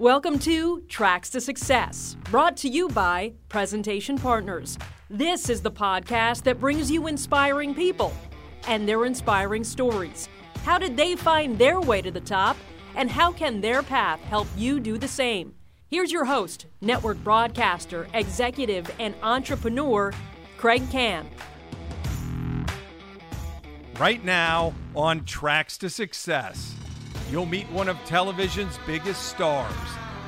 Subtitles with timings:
[0.00, 4.78] Welcome to Tracks to Success, brought to you by Presentation Partners.
[5.10, 8.14] This is the podcast that brings you inspiring people
[8.66, 10.26] and their inspiring stories.
[10.64, 12.56] How did they find their way to the top,
[12.96, 15.54] and how can their path help you do the same?
[15.88, 20.14] Here's your host, network broadcaster, executive, and entrepreneur,
[20.56, 21.28] Craig Can.
[23.98, 26.74] Right now on Tracks to Success,
[27.30, 29.72] you'll meet one of television's biggest stars,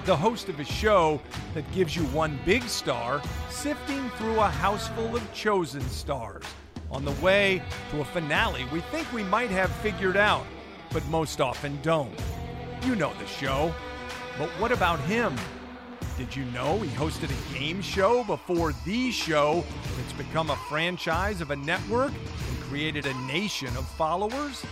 [0.04, 1.20] the host of a show
[1.54, 6.44] that gives you one big star sifting through a house full of chosen stars
[6.90, 10.44] on the way to a finale we think we might have figured out,
[10.92, 12.12] but most often don't.
[12.84, 13.74] You know the show.
[14.38, 15.34] But what about him?
[16.18, 19.64] Did you know he hosted a game show before the show
[19.96, 24.64] that's become a franchise of a network and created a nation of followers?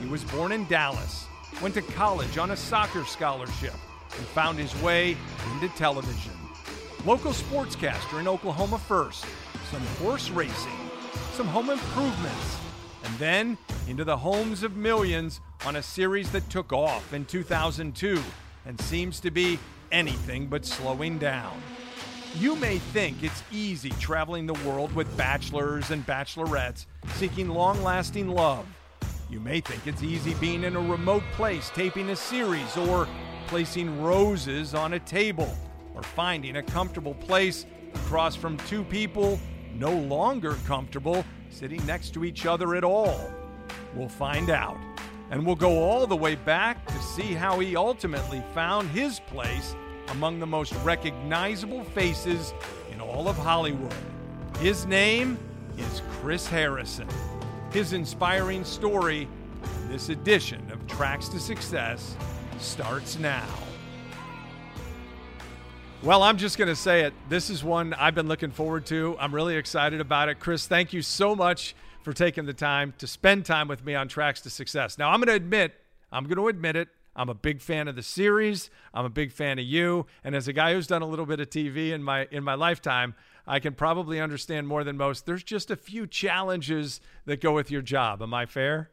[0.00, 1.26] He was born in Dallas,
[1.60, 3.74] went to college on a soccer scholarship,
[4.16, 5.16] and found his way
[5.52, 6.32] into television.
[7.04, 9.24] Local sportscaster in Oklahoma first,
[9.70, 10.90] some horse racing,
[11.32, 12.56] some home improvements,
[13.04, 18.20] and then into the homes of millions on a series that took off in 2002
[18.66, 19.58] and seems to be
[19.90, 21.60] anything but slowing down.
[22.38, 28.28] You may think it's easy traveling the world with bachelors and bachelorettes seeking long lasting
[28.28, 28.66] love.
[29.32, 33.08] You may think it's easy being in a remote place taping a series or
[33.46, 35.56] placing roses on a table
[35.94, 39.40] or finding a comfortable place across from two people
[39.74, 43.32] no longer comfortable sitting next to each other at all.
[43.94, 44.76] We'll find out.
[45.30, 49.74] And we'll go all the way back to see how he ultimately found his place
[50.08, 52.52] among the most recognizable faces
[52.92, 53.94] in all of Hollywood.
[54.58, 55.38] His name
[55.78, 57.08] is Chris Harrison.
[57.72, 59.26] His inspiring story
[59.88, 62.14] this edition of Tracks to Success
[62.58, 63.48] starts now.
[66.02, 67.14] Well, I'm just going to say it.
[67.30, 69.16] This is one I've been looking forward to.
[69.18, 70.38] I'm really excited about it.
[70.38, 74.06] Chris, thank you so much for taking the time to spend time with me on
[74.06, 74.98] Tracks to Success.
[74.98, 75.72] Now, I'm going to admit,
[76.10, 76.88] I'm going to admit it.
[77.16, 78.68] I'm a big fan of the series.
[78.92, 80.06] I'm a big fan of you.
[80.24, 82.54] And as a guy who's done a little bit of TV in my in my
[82.54, 83.14] lifetime,
[83.46, 85.26] I can probably understand more than most.
[85.26, 88.22] There's just a few challenges that go with your job.
[88.22, 88.90] Am I fair?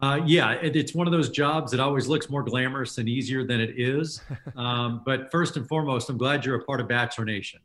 [0.00, 3.46] Uh, yeah, it, it's one of those jobs that always looks more glamorous and easier
[3.46, 4.22] than it is.
[4.54, 7.60] Um, but first and foremost, I'm glad you're a part of Bachelor Nation.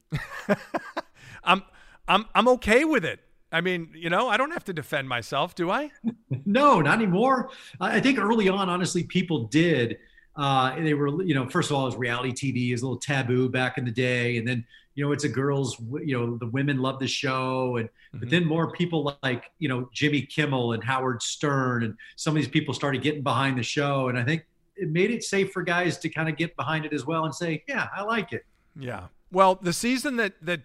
[1.44, 1.62] I'm
[2.07, 3.19] I'm I'm okay with it.
[3.51, 5.91] I mean, you know, I don't have to defend myself, do I?
[6.45, 7.50] no, not anymore.
[7.79, 9.97] I think early on, honestly, people did.
[10.35, 13.00] Uh, they were, you know, first of all, it was reality TV is a little
[13.00, 14.66] taboo back in the day, and then
[14.97, 17.78] you know, it's a girls, you know, the women love the show.
[17.78, 18.19] And, mm-hmm.
[18.19, 22.41] but then more people like, you know, Jimmy Kimmel and Howard Stern and some of
[22.41, 24.09] these people started getting behind the show.
[24.09, 26.94] And I think it made it safe for guys to kind of get behind it
[26.94, 28.44] as well and say, yeah, I like it.
[28.75, 29.03] Yeah.
[29.31, 30.62] Well, the season that, that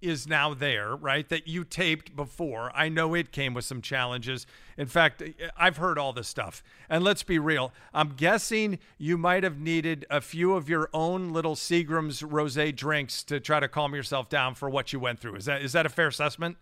[0.00, 1.28] is now there, right?
[1.28, 2.70] That you taped before.
[2.74, 4.46] I know it came with some challenges.
[4.76, 5.22] In fact,
[5.56, 6.62] I've heard all this stuff.
[6.88, 7.72] And let's be real.
[7.94, 13.22] I'm guessing you might have needed a few of your own little Seagram's rosé drinks
[13.24, 15.36] to try to calm yourself down for what you went through.
[15.36, 16.56] Is that is that a fair assessment?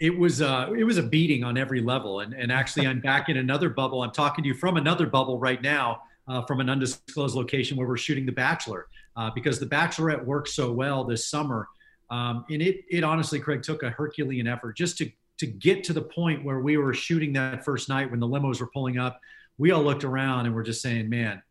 [0.00, 2.20] It was uh, it was a beating on every level.
[2.20, 4.02] And and actually, I'm back in another bubble.
[4.02, 7.86] I'm talking to you from another bubble right now, uh, from an undisclosed location where
[7.86, 11.68] we're shooting The Bachelor, uh, because The Bachelorette worked so well this summer
[12.10, 15.92] um, and it, it honestly, Craig, took a Herculean effort just to, to get to
[15.92, 19.20] the point where we were shooting that first night when the limos were pulling up.
[19.58, 21.42] We all looked around and we're just saying, man,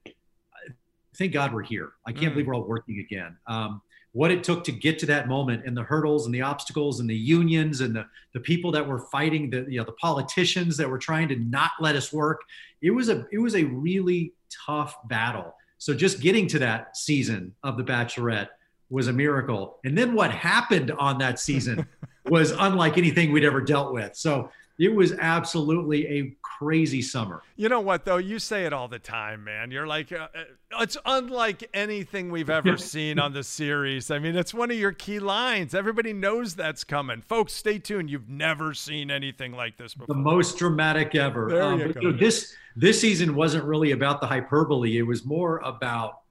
[1.17, 1.93] thank God we're here.
[2.05, 2.33] I can't mm.
[2.33, 3.37] believe we're all working again.
[3.47, 3.81] Um,
[4.11, 7.09] what it took to get to that moment and the hurdles and the obstacles and
[7.09, 10.89] the unions and the, the people that were fighting the you know the politicians that
[10.89, 12.41] were trying to not let us work
[12.81, 14.33] it was a it was a really
[14.65, 18.49] tough battle so just getting to that season of the bachelorette
[18.89, 19.77] was a miracle.
[19.83, 21.87] And then what happened on that season
[22.25, 24.15] was unlike anything we'd ever dealt with.
[24.15, 27.43] So it was absolutely a crazy summer.
[27.57, 28.17] You know what though?
[28.17, 29.71] You say it all the time, man.
[29.71, 30.43] You're like, uh, uh
[30.79, 34.09] it's unlike anything we've ever seen on the series.
[34.09, 35.75] I mean, it's one of your key lines.
[35.75, 37.53] Everybody knows that's coming, folks.
[37.53, 38.09] Stay tuned.
[38.09, 40.15] You've never seen anything like this before.
[40.15, 41.49] The most dramatic ever.
[41.49, 41.99] There um, you go.
[41.99, 44.97] You know, this this season wasn't really about the hyperbole.
[44.97, 46.21] It was more about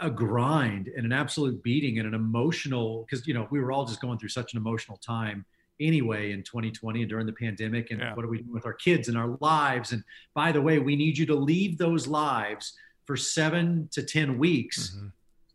[0.00, 3.86] a grind and an absolute beating and an emotional because you know we were all
[3.86, 5.44] just going through such an emotional time
[5.80, 8.14] anyway in 2020 and during the pandemic and yeah.
[8.14, 10.04] what are we doing with our kids and our lives and
[10.34, 12.74] by the way we need you to leave those lives
[13.06, 15.06] for seven to ten weeks mm-hmm.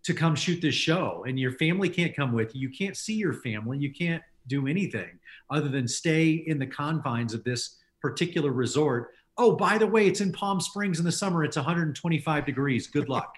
[0.04, 3.14] to come shoot this show and your family can't come with you you can't see
[3.14, 5.20] your family you can't do anything
[5.52, 10.22] other than stay in the confines of this particular resort oh, by the way, it's
[10.22, 11.44] in Palm Springs in the summer.
[11.44, 12.88] It's 125 degrees.
[12.88, 13.38] Good luck.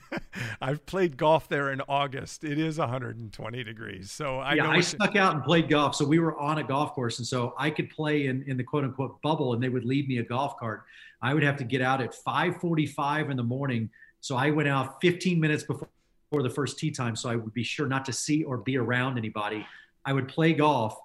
[0.60, 2.44] I've played golf there in August.
[2.44, 4.10] It is 120 degrees.
[4.10, 5.94] So I yeah, I stuck out and played golf.
[5.94, 8.64] So we were on a golf course, and so I could play in in the
[8.64, 10.84] quote unquote bubble, and they would leave me a golf cart.
[11.20, 13.90] I would have to get out at 5:45 in the morning.
[14.20, 15.88] So I went out 15 minutes before
[16.32, 19.18] the first tee time, so I would be sure not to see or be around
[19.18, 19.66] anybody.
[20.04, 20.96] I would play golf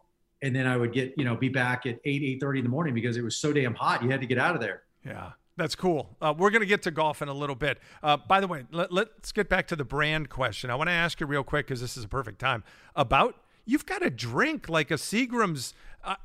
[0.41, 2.69] and then I would get you know be back at eight eight thirty in the
[2.69, 4.03] morning because it was so damn hot.
[4.03, 4.83] You had to get out of there.
[5.05, 5.31] Yeah.
[5.57, 6.15] That's cool.
[6.21, 7.79] Uh, we're going to get to golf in a little bit.
[8.03, 10.69] Uh, by the way, let, us get back to the brand question.
[10.69, 12.63] I want to ask you real quick because this is a perfect time
[12.95, 13.35] about
[13.65, 15.73] you've got a drink like a Seagram's.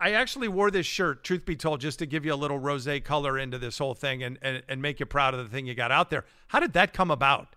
[0.01, 2.87] I actually wore this shirt, truth be told, just to give you a little rose
[3.05, 5.75] color into this whole thing and, and, and make you proud of the thing you
[5.75, 6.25] got out there.
[6.49, 7.57] How did that come about?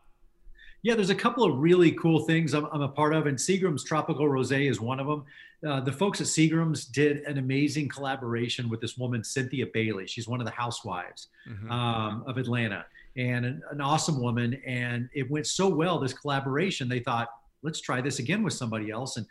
[0.82, 3.84] Yeah, there's a couple of really cool things I'm, I'm a part of, and Seagram's
[3.84, 5.26] Tropical Rosé is one of them.
[5.66, 10.06] Uh, the folks at Seagram's did an amazing collaboration with this woman, Cynthia Bailey.
[10.06, 11.72] She's one of the housewives mm-hmm.
[11.72, 12.86] um, of Atlanta
[13.18, 14.62] and an, an, awesome woman.
[14.66, 17.30] And it went so well, this collaboration, they thought,
[17.64, 19.18] let's try this again with somebody else.
[19.18, 19.26] And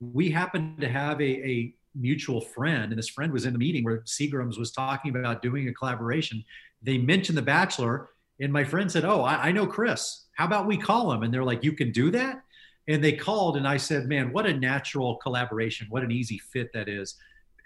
[0.00, 3.84] we happened to have a, a mutual friend, and this friend was in the meeting
[3.84, 6.44] where Seagram's was talking about doing a collaboration.
[6.82, 8.08] They mentioned The Bachelor,
[8.40, 10.24] and my friend said, Oh, I, I know Chris.
[10.34, 11.22] How about we call him?
[11.22, 12.42] And they're like, You can do that?
[12.88, 15.86] And they called, and I said, Man, what a natural collaboration.
[15.90, 17.16] What an easy fit that is.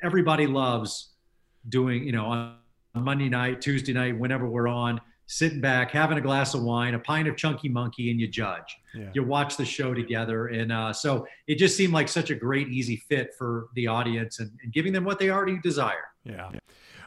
[0.02, 1.12] Everybody loves
[1.69, 2.56] doing, you know, on
[2.94, 6.99] Monday night, Tuesday night, whenever we're on, sitting back, having a glass of wine, a
[6.99, 8.76] pint of Chunky Monkey, and you judge.
[8.94, 9.11] Yeah.
[9.14, 10.49] You watch the show together.
[10.49, 14.40] And uh, so it just seemed like such a great, easy fit for the audience
[14.40, 16.08] and, and giving them what they already desire.
[16.25, 16.50] Yeah.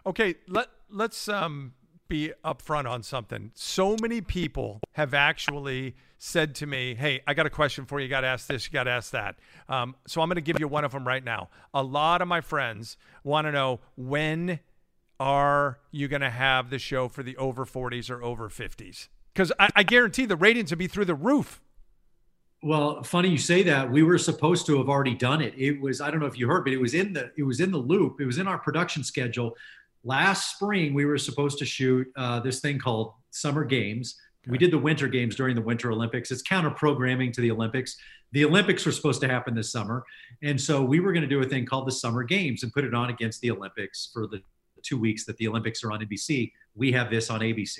[0.05, 0.35] Okay.
[0.47, 1.73] Let, let's um,
[2.07, 3.51] be upfront on something.
[3.53, 8.05] So many people have actually said to me, Hey, I got a question for you.
[8.05, 9.35] You got to ask this, you got to ask that.
[9.69, 11.49] Um, so I'm going to give you one of them right now.
[11.73, 14.59] A lot of my friends want to know when
[15.19, 19.07] are you going to have the show for the over 40s or over 50s?
[19.33, 21.61] Because I, I guarantee the ratings will be through the roof.
[22.63, 23.91] Well, funny you say that.
[23.91, 25.53] We were supposed to have already done it.
[25.55, 27.59] It was I don't know if you heard, but it was in the it was
[27.59, 28.19] in the loop.
[28.19, 29.55] It was in our production schedule
[30.07, 34.15] last spring we were supposed to shoot uh, this thing called summer games.
[34.43, 34.51] Okay.
[34.51, 36.31] we did the winter games during the winter olympics.
[36.31, 37.97] It's counter programming to the olympics.
[38.31, 40.03] The olympics were supposed to happen this summer
[40.41, 42.85] and so we were going to do a thing called the summer games and put
[42.85, 44.41] it on against the olympics for the
[44.83, 47.79] two weeks that the olympics are on nbc we have this on abc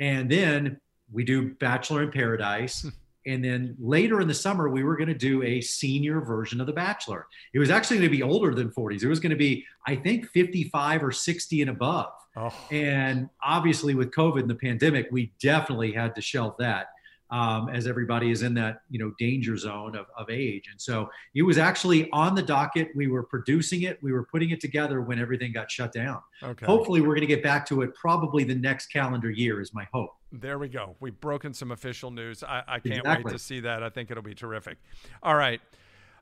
[0.00, 0.80] and then
[1.12, 2.86] we do bachelor in paradise
[3.26, 6.66] And then later in the summer, we were going to do a senior version of
[6.66, 7.26] The Bachelor.
[7.52, 9.02] It was actually going to be older than 40s.
[9.02, 12.12] It was going to be, I think, 55 or 60 and above.
[12.36, 12.52] Oh.
[12.70, 16.88] And obviously, with COVID and the pandemic, we definitely had to shelve that
[17.34, 20.68] um, as everybody is in that you know danger zone of, of age.
[20.70, 22.90] And so it was actually on the docket.
[22.94, 24.00] We were producing it.
[24.02, 26.20] We were putting it together when everything got shut down.
[26.44, 26.64] Okay.
[26.64, 29.86] Hopefully, we're going to get back to it probably the next calendar year is my
[29.92, 30.10] hope.
[30.30, 30.94] There we go.
[31.00, 32.44] We've broken some official news.
[32.44, 33.24] I, I can't exactly.
[33.24, 33.82] wait to see that.
[33.82, 34.78] I think it'll be terrific.
[35.20, 35.60] All right.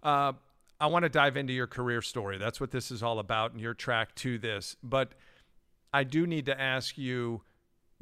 [0.03, 0.33] Uh,
[0.81, 2.39] I want to dive into your career story.
[2.39, 4.77] That's what this is all about and your track to this.
[4.83, 5.13] But
[5.93, 7.43] I do need to ask you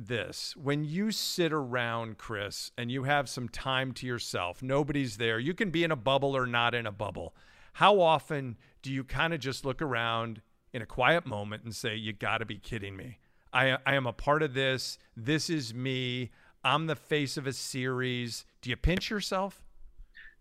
[0.06, 0.54] this.
[0.56, 5.54] When you sit around, Chris, and you have some time to yourself, nobody's there, you
[5.54, 7.34] can be in a bubble or not in a bubble.
[7.74, 10.42] How often do you kind of just look around
[10.72, 13.18] in a quiet moment and say, You got to be kidding me?
[13.52, 14.98] I, I am a part of this.
[15.16, 16.30] This is me.
[16.62, 18.44] I'm the face of a series.
[18.62, 19.62] Do you pinch yourself?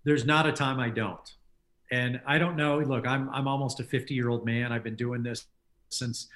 [0.03, 1.35] There's not a time I don't.
[1.91, 2.79] And I don't know.
[2.79, 4.71] Look, I'm, I'm almost a 50 year old man.
[4.71, 5.45] I've been doing this
[5.89, 6.27] since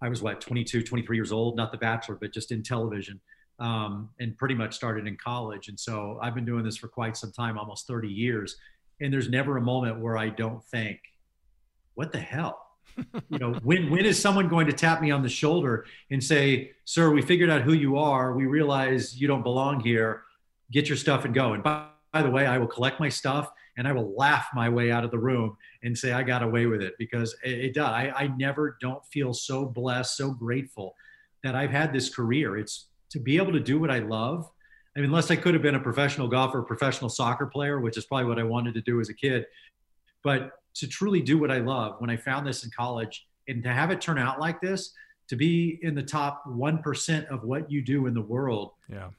[0.00, 3.20] I was what 22, 23 years old, not The Bachelor, but just in television,
[3.58, 5.68] um, and pretty much started in college.
[5.68, 8.56] And so I've been doing this for quite some time, almost 30 years.
[9.00, 11.00] And there's never a moment where I don't think,
[11.94, 12.64] what the hell?
[13.28, 16.72] you know, when when is someone going to tap me on the shoulder and say,
[16.84, 18.32] "Sir, we figured out who you are.
[18.32, 20.22] We realize you don't belong here.
[20.72, 23.50] Get your stuff and go." And by, by the way, I will collect my stuff
[23.78, 26.66] and I will laugh my way out of the room and say I got away
[26.66, 27.88] with it because it, it does.
[27.88, 30.94] I, I never don't feel so blessed, so grateful
[31.44, 32.58] that I've had this career.
[32.58, 34.50] It's to be able to do what I love.
[34.96, 38.04] I mean, unless I could have been a professional golfer, professional soccer player, which is
[38.04, 39.46] probably what I wanted to do as a kid.
[40.24, 43.72] But to truly do what I love, when I found this in college and to
[43.72, 44.92] have it turn out like this,
[45.28, 48.72] to be in the top 1% of what you do in the world.
[48.90, 49.10] Yeah.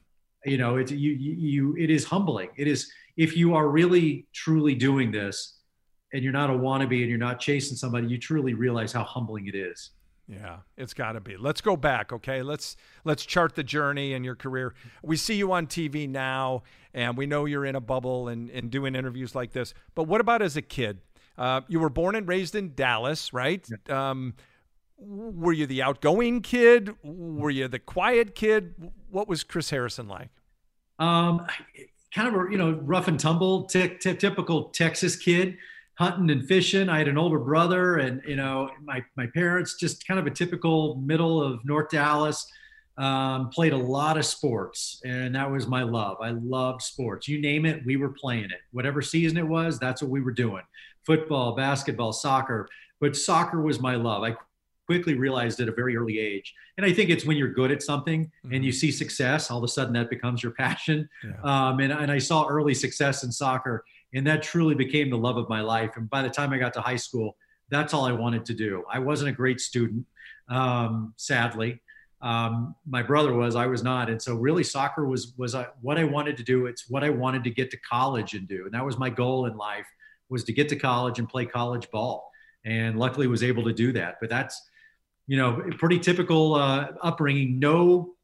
[0.44, 2.48] You know, it's you, you, you it is humbling.
[2.56, 2.90] It is,
[3.20, 5.58] if you are really truly doing this
[6.14, 9.46] and you're not a wannabe and you're not chasing somebody, you truly realize how humbling
[9.46, 9.90] it is.
[10.26, 11.36] Yeah, it's got to be.
[11.36, 12.40] Let's go back, okay?
[12.40, 14.74] Let's let's chart the journey in your career.
[15.02, 16.62] We see you on TV now,
[16.94, 19.74] and we know you're in a bubble and, and doing interviews like this.
[19.94, 21.00] But what about as a kid?
[21.36, 23.68] Uh, you were born and raised in Dallas, right?
[23.86, 24.10] Yeah.
[24.10, 24.32] Um,
[24.96, 26.94] were you the outgoing kid?
[27.02, 28.92] Were you the quiet kid?
[29.10, 30.30] What was Chris Harrison like?
[30.98, 31.46] Um,
[32.14, 35.56] kind of a you know rough and tumble, t- t- typical Texas kid,
[35.94, 36.88] hunting and fishing.
[36.88, 40.30] I had an older brother, and you know my my parents just kind of a
[40.30, 42.46] typical middle of North Dallas.
[42.98, 46.18] Um, played a lot of sports, and that was my love.
[46.20, 47.28] I loved sports.
[47.28, 48.60] You name it, we were playing it.
[48.72, 50.62] Whatever season it was, that's what we were doing.
[51.06, 52.68] Football, basketball, soccer.
[53.00, 54.22] But soccer was my love.
[54.22, 54.36] I
[54.90, 56.52] quickly realized at a very early age.
[56.76, 58.52] And I think it's when you're good at something mm-hmm.
[58.52, 61.08] and you see success, all of a sudden that becomes your passion.
[61.22, 61.30] Yeah.
[61.44, 65.36] Um, and, and I saw early success in soccer, and that truly became the love
[65.36, 65.92] of my life.
[65.94, 67.36] And by the time I got to high school,
[67.68, 68.82] that's all I wanted to do.
[68.92, 70.04] I wasn't a great student,
[70.48, 71.80] um, sadly.
[72.20, 74.10] Um, my brother was, I was not.
[74.10, 76.66] And so really soccer was, was uh, what I wanted to do.
[76.66, 78.64] It's what I wanted to get to college and do.
[78.64, 79.86] And that was my goal in life
[80.30, 82.28] was to get to college and play college ball.
[82.64, 84.16] And luckily was able to do that.
[84.20, 84.60] But that's,
[85.30, 87.60] you know, pretty typical uh, upbringing.
[87.60, 88.14] No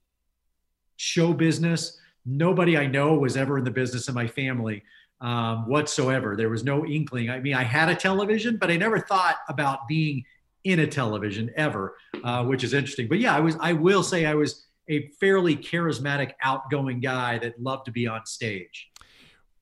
[0.96, 2.00] show business.
[2.24, 4.82] Nobody I know was ever in the business in my family
[5.20, 6.34] um, whatsoever.
[6.34, 7.30] There was no inkling.
[7.30, 10.24] I mean, I had a television, but I never thought about being
[10.64, 13.06] in a television ever, uh, which is interesting.
[13.06, 13.56] But yeah, I was.
[13.60, 18.26] I will say I was a fairly charismatic, outgoing guy that loved to be on
[18.26, 18.90] stage.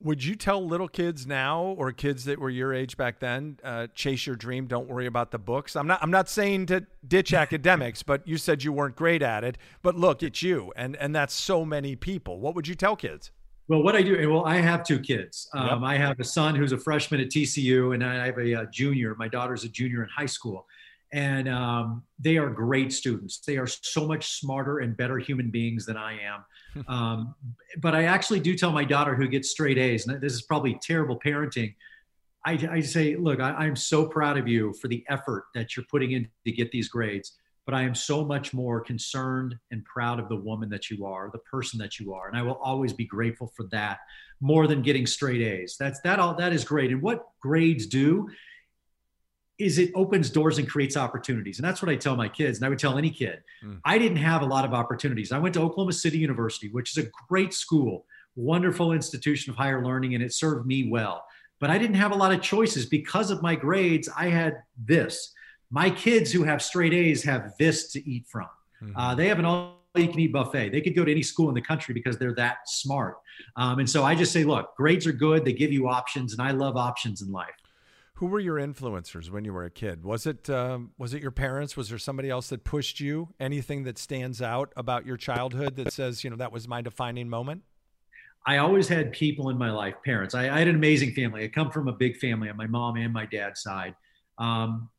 [0.01, 3.87] Would you tell little kids now, or kids that were your age back then, uh,
[3.95, 4.67] chase your dream?
[4.67, 5.75] Don't worry about the books.
[5.75, 6.03] I'm not.
[6.03, 9.57] I'm not saying to ditch academics, but you said you weren't great at it.
[9.81, 12.39] But look, it's you, and and that's so many people.
[12.39, 13.31] What would you tell kids?
[13.67, 15.49] Well, what I do, well, I have two kids.
[15.55, 15.77] Um, yep.
[15.81, 19.15] I have a son who's a freshman at TCU, and I have a, a, junior.
[19.15, 20.67] My daughter's a junior in high school,
[21.15, 23.39] and um, they are great students.
[23.39, 26.45] They are so much smarter and better human beings than I am.
[26.89, 27.35] Um,
[27.77, 30.77] but I actually do tell my daughter who gets straight A's, and this is probably
[30.83, 31.73] terrible parenting.
[32.45, 35.85] I, I say, look, I, I'm so proud of you for the effort that you're
[35.89, 37.31] putting in to get these grades,
[37.65, 41.29] but I am so much more concerned and proud of the woman that you are,
[41.31, 43.99] the person that you are, and I will always be grateful for that
[44.41, 45.77] more than getting straight A's.
[45.79, 46.91] That's that all that is great.
[46.91, 48.27] And what grades do
[49.57, 51.59] is it opens doors and creates opportunities.
[51.59, 52.57] And that's what I tell my kids.
[52.57, 53.79] And I would tell any kid, mm.
[53.85, 55.31] I didn't have a lot of opportunities.
[55.31, 59.85] I went to Oklahoma City University, which is a great school, wonderful institution of higher
[59.85, 61.25] learning, and it served me well.
[61.59, 64.09] But I didn't have a lot of choices because of my grades.
[64.15, 65.33] I had this.
[65.71, 68.49] My kids who have straight A's have this to eat from.
[68.83, 68.97] Mm-hmm.
[68.97, 70.69] Uh, they have an all you can eat buffet.
[70.69, 73.17] They could go to any school in the country because they're that smart.
[73.55, 75.45] Um, and so I just say, look, grades are good.
[75.45, 77.55] They give you options, and I love options in life.
[78.15, 80.05] Who were your influencers when you were a kid?
[80.05, 81.75] Was it um, was it your parents?
[81.75, 83.33] Was there somebody else that pushed you?
[83.41, 87.27] Anything that stands out about your childhood that says, you know, that was my defining
[87.27, 87.63] moment?
[88.45, 90.33] I always had people in my life, parents.
[90.33, 91.43] I, I had an amazing family.
[91.43, 93.95] I come from a big family on my mom and my dad's side,
[94.37, 94.89] um,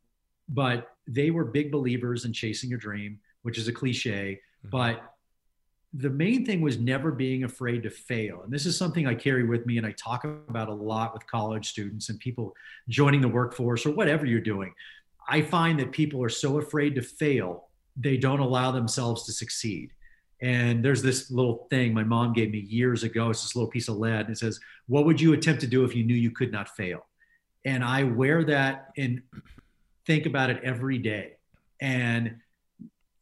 [0.49, 4.41] but they were big believers in chasing your dream, which is a cliche.
[4.67, 4.71] Mm-hmm.
[4.71, 5.15] But
[5.99, 8.43] the main thing was never being afraid to fail.
[8.43, 11.27] And this is something I carry with me and I talk about a lot with
[11.27, 12.55] college students and people
[12.89, 14.75] joining the workforce or whatever you're doing.
[15.29, 19.91] I find that people are so afraid to fail, they don't allow themselves to succeed.
[20.43, 23.31] And there's this little thing my mom gave me years ago.
[23.31, 24.27] It's this little piece of lead.
[24.27, 26.69] And it says, What would you attempt to do if you knew you could not
[26.77, 27.07] fail?
[27.65, 29.23] And I wear that and
[30.05, 31.37] think about it every day.
[31.81, 32.37] And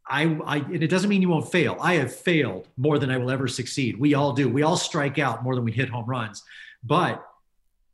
[0.07, 1.77] I, I, and it doesn't mean you won't fail.
[1.81, 3.99] I have failed more than I will ever succeed.
[3.99, 4.49] We all do.
[4.49, 6.43] We all strike out more than we hit home runs.
[6.83, 7.27] But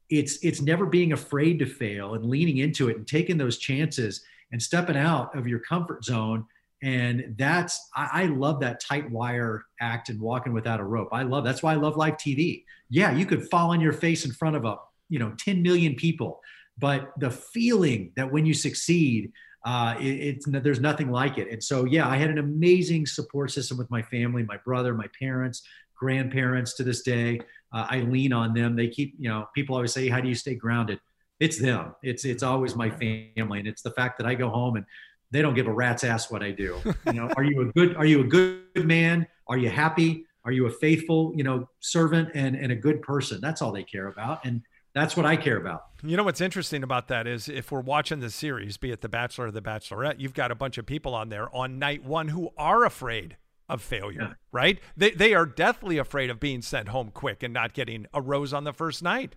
[0.08, 4.22] it's it's never being afraid to fail and leaning into it and taking those chances
[4.50, 6.44] and stepping out of your comfort zone.
[6.82, 11.10] And that's I, I love that tight wire act and walking without a rope.
[11.12, 12.64] I love that's why I love live TV.
[12.88, 15.94] Yeah, you could fall on your face in front of a you know 10 million
[15.94, 16.40] people,
[16.76, 19.30] but the feeling that when you succeed
[19.64, 21.50] uh, it, it's there's nothing like it.
[21.50, 25.06] And so, yeah, I had an amazing support system with my family, my brother, my
[25.18, 25.62] parents,
[25.94, 26.74] grandparents.
[26.74, 27.40] To this day,
[27.72, 28.74] uh, I lean on them.
[28.74, 30.98] They keep, you know, people always say, "How do you stay grounded?"
[31.40, 31.94] It's them.
[32.02, 34.86] It's it's always my family, and it's the fact that I go home and
[35.30, 36.76] they don't give a rat's ass what I do.
[37.06, 39.26] You know, are you a good are you a good man?
[39.46, 40.24] Are you happy?
[40.44, 43.40] Are you a faithful, you know, servant and and a good person?
[43.42, 44.44] That's all they care about.
[44.44, 44.62] And
[44.94, 45.84] that's what I care about.
[46.02, 49.08] You know what's interesting about that is if we're watching the series, be it The
[49.08, 52.28] Bachelor or The Bachelorette, you've got a bunch of people on there on night one
[52.28, 53.36] who are afraid
[53.68, 54.32] of failure, yeah.
[54.50, 54.80] right?
[54.96, 58.52] They they are deathly afraid of being sent home quick and not getting a rose
[58.52, 59.36] on the first night.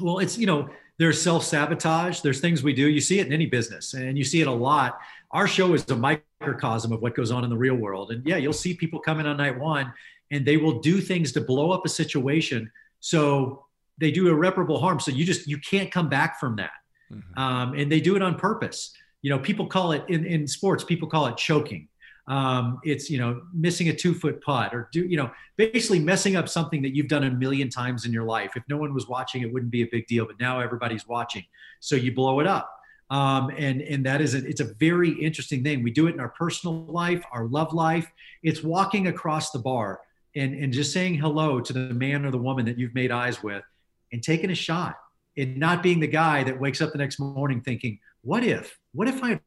[0.00, 2.88] Well, it's you know, there's self-sabotage, there's things we do.
[2.88, 4.98] You see it in any business and you see it a lot.
[5.32, 8.10] Our show is a microcosm of what goes on in the real world.
[8.10, 9.92] And yeah, you'll see people come in on night one
[10.30, 12.70] and they will do things to blow up a situation.
[13.00, 13.66] So
[14.00, 14.98] they do irreparable harm.
[14.98, 16.72] So you just you can't come back from that,
[17.12, 17.38] mm-hmm.
[17.38, 18.94] um, and they do it on purpose.
[19.22, 21.88] you know, people call it in, in sports, people call it choking.
[22.26, 26.36] Um, it's you know missing a two foot putt or do you know basically messing
[26.36, 28.52] up something that you've done a million times in your life.
[28.56, 31.44] If no one was watching, it wouldn't be a big deal, but now everybody's watching,
[31.80, 32.70] so you blow it up.
[33.10, 35.82] Um, and and that is a, it's a very interesting thing.
[35.82, 38.08] We do it in our personal life, our love life.
[38.44, 40.00] It's walking across the bar
[40.36, 43.42] and and just saying hello to the man or the woman that you've made eyes
[43.42, 43.64] with,
[44.12, 44.96] and taking a shot,
[45.36, 48.78] and not being the guy that wakes up the next morning thinking, "What if?
[48.92, 49.40] What if I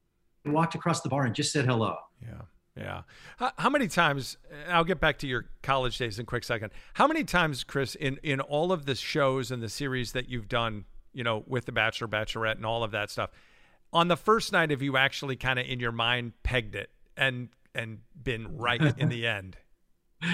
[0.46, 2.42] walked across the bar and just said hello?" Yeah.
[2.76, 3.02] Yeah.
[3.38, 4.38] How, how, many times?
[4.68, 6.72] I'll get back to your college days in a quick second.
[6.96, 10.48] How many times, Chris, in in all of the shows and the series that you've
[10.48, 13.30] done, you know, with the Bachelor, Bachelorette, and all of that stuff,
[13.92, 17.50] on the first night, have you actually kind of in your mind pegged it and
[17.76, 19.56] and been right in the end?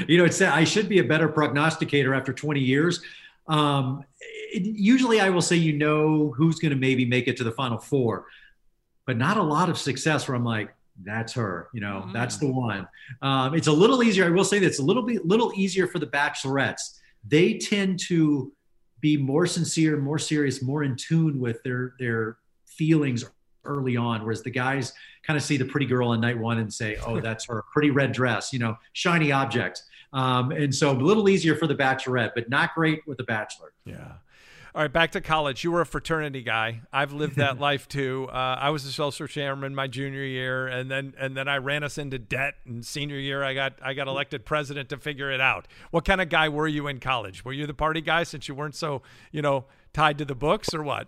[0.07, 3.01] You know, it's I should be a better prognosticator after 20 years.
[3.49, 7.43] Um, it, usually, I will say you know who's going to maybe make it to
[7.43, 8.27] the final four,
[9.05, 11.69] but not a lot of success where I'm like, that's her.
[11.73, 12.13] You know, mm.
[12.13, 12.87] that's the one.
[13.21, 14.25] Um, it's a little easier.
[14.25, 16.99] I will say that it's a little bit little easier for the bachelorettes.
[17.27, 18.53] They tend to
[19.01, 23.25] be more sincere, more serious, more in tune with their their feelings
[23.65, 24.93] early on, whereas the guys
[25.25, 27.91] kind of see the pretty girl on night one and say, "Oh, that's her pretty
[27.91, 29.83] red dress," you know, shiny object.
[30.11, 33.73] Um, and so a little easier for the bachelorette, but not great with the bachelor.
[33.85, 34.13] Yeah.
[34.75, 35.63] All right, back to college.
[35.63, 36.81] You were a fraternity guy.
[36.93, 38.27] I've lived that life too.
[38.31, 41.83] Uh, I was a social chairman my junior year, and then and then I ran
[41.83, 42.55] us into debt.
[42.65, 45.67] And senior year, I got I got elected president to figure it out.
[45.89, 47.43] What kind of guy were you in college?
[47.43, 49.01] Were you the party guy since you weren't so
[49.31, 51.07] you know tied to the books, or what?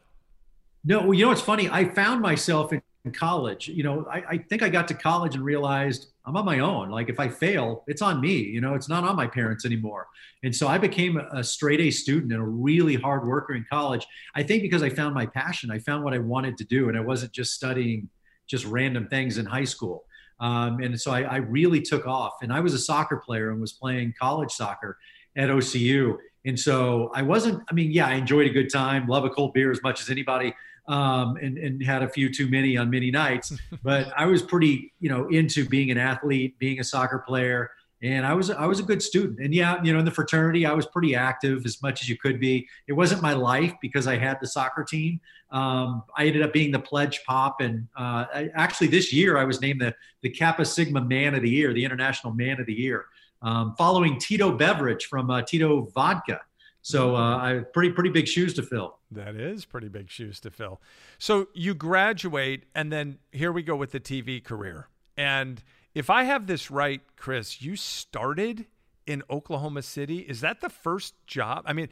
[0.83, 1.69] No, well, you know what's funny?
[1.69, 2.81] I found myself in
[3.11, 3.67] college.
[3.67, 6.89] You know, I, I, think I got to college and realized I'm on my own.
[6.89, 8.35] Like if I fail, it's on me.
[8.35, 10.07] You know, it's not on my parents anymore.
[10.43, 14.05] And so I became a straight A student and a really hard worker in college.
[14.35, 16.97] I think because I found my passion, I found what I wanted to do, and
[16.97, 18.09] I wasn't just studying
[18.47, 20.05] just random things in high school.
[20.39, 22.33] Um, and so I, I really took off.
[22.41, 24.97] And I was a soccer player and was playing college soccer
[25.35, 26.17] at OCU.
[26.45, 29.53] And so I wasn't, I mean, yeah, I enjoyed a good time, love a cold
[29.53, 30.53] beer as much as anybody
[30.91, 33.53] um, and, and had a few too many on many nights.
[33.83, 37.71] but I was pretty, you know, into being an athlete, being a soccer player,
[38.03, 39.39] and I was I was a good student.
[39.39, 42.17] And yeah, you know, in the fraternity, I was pretty active as much as you
[42.17, 42.67] could be.
[42.87, 45.21] It wasn't my life because I had the soccer team.
[45.51, 49.45] Um, I ended up being the pledge pop, and uh, I, actually this year I
[49.45, 52.73] was named the the Kappa Sigma Man of the Year, the International Man of the
[52.73, 53.05] Year,
[53.41, 56.41] um, following Tito Beveridge from uh, Tito Vodka.
[56.81, 58.97] So uh, I pretty pretty big shoes to fill.
[59.11, 60.81] That is pretty big shoes to fill.
[61.19, 64.87] So you graduate, and then here we go with the TV career.
[65.15, 65.61] And
[65.93, 68.65] if I have this right, Chris, you started
[69.05, 70.19] in Oklahoma City.
[70.19, 71.63] Is that the first job?
[71.65, 71.89] I mean,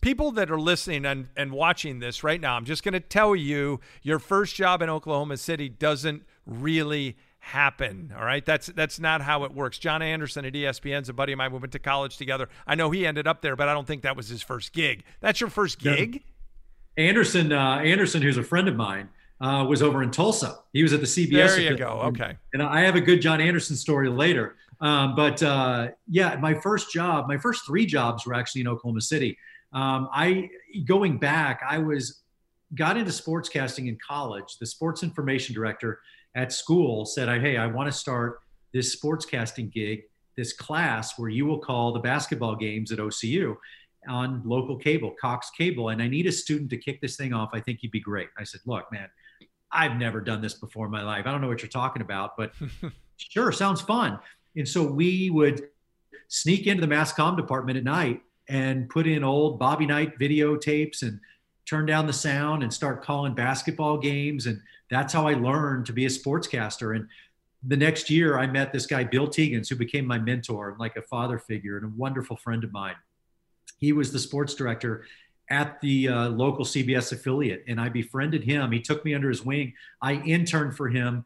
[0.00, 3.36] people that are listening and, and watching this right now, I'm just going to tell
[3.36, 8.12] you your first job in Oklahoma City doesn't really happen.
[8.18, 8.44] All right.
[8.44, 9.78] That's that's not how it works.
[9.78, 11.52] John Anderson at ESPN's a buddy of mine.
[11.52, 12.48] We went to college together.
[12.66, 15.04] I know he ended up there, but I don't think that was his first gig.
[15.20, 16.24] That's your first gig?
[16.96, 19.08] Anderson, uh, Anderson, who's a friend of mine,
[19.40, 20.58] uh, was over in Tulsa.
[20.72, 21.30] He was at the CBS.
[21.30, 22.00] There you go.
[22.06, 22.36] Okay.
[22.52, 24.56] And I have a good John Anderson story later.
[24.80, 29.02] Um, but uh, yeah, my first job, my first three jobs were actually in Oklahoma
[29.02, 29.38] City.
[29.72, 30.50] Um, I
[30.84, 32.22] going back, I was
[32.74, 34.58] got into sportscasting in college.
[34.58, 36.00] The sports information director
[36.36, 38.38] at school said, "Hey, I want to start
[38.72, 40.04] this sportscasting gig,
[40.36, 43.56] this class where you will call the basketball games at OCU."
[44.08, 47.50] on local cable, Cox Cable, and I need a student to kick this thing off.
[47.52, 48.28] I think you'd be great.
[48.38, 49.08] I said, Look, man,
[49.72, 51.26] I've never done this before in my life.
[51.26, 52.52] I don't know what you're talking about, but
[53.16, 54.18] sure, sounds fun.
[54.56, 55.68] And so we would
[56.28, 61.02] sneak into the mass comm department at night and put in old Bobby Knight videotapes
[61.02, 61.20] and
[61.66, 64.46] turn down the sound and start calling basketball games.
[64.46, 66.96] And that's how I learned to be a sportscaster.
[66.96, 67.08] And
[67.66, 71.02] the next year, I met this guy, Bill Teegins, who became my mentor, like a
[71.02, 72.94] father figure and a wonderful friend of mine.
[73.78, 75.04] He was the sports director
[75.50, 78.72] at the uh, local CBS affiliate, and I befriended him.
[78.72, 79.74] He took me under his wing.
[80.02, 81.24] I interned for him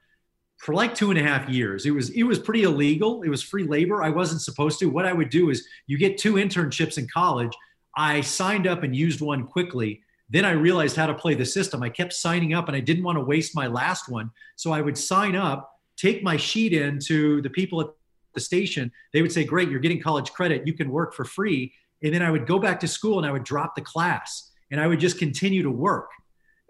[0.59, 1.87] for like two and a half years.
[1.87, 3.23] It was it was pretty illegal.
[3.23, 4.03] It was free labor.
[4.03, 4.87] I wasn't supposed to.
[4.87, 7.53] What I would do is you get two internships in college.
[7.96, 11.83] I signed up and used one quickly then I realized how to play the system.
[11.83, 14.31] I kept signing up and I didn't want to waste my last one.
[14.57, 17.88] So I would sign up, take my sheet in to the people at
[18.35, 18.93] the station.
[19.12, 20.66] They would say, Great, you're getting college credit.
[20.66, 21.75] You can work for free.
[22.03, 24.81] And then I would go back to school and I would drop the class and
[24.81, 26.11] I would just continue to work.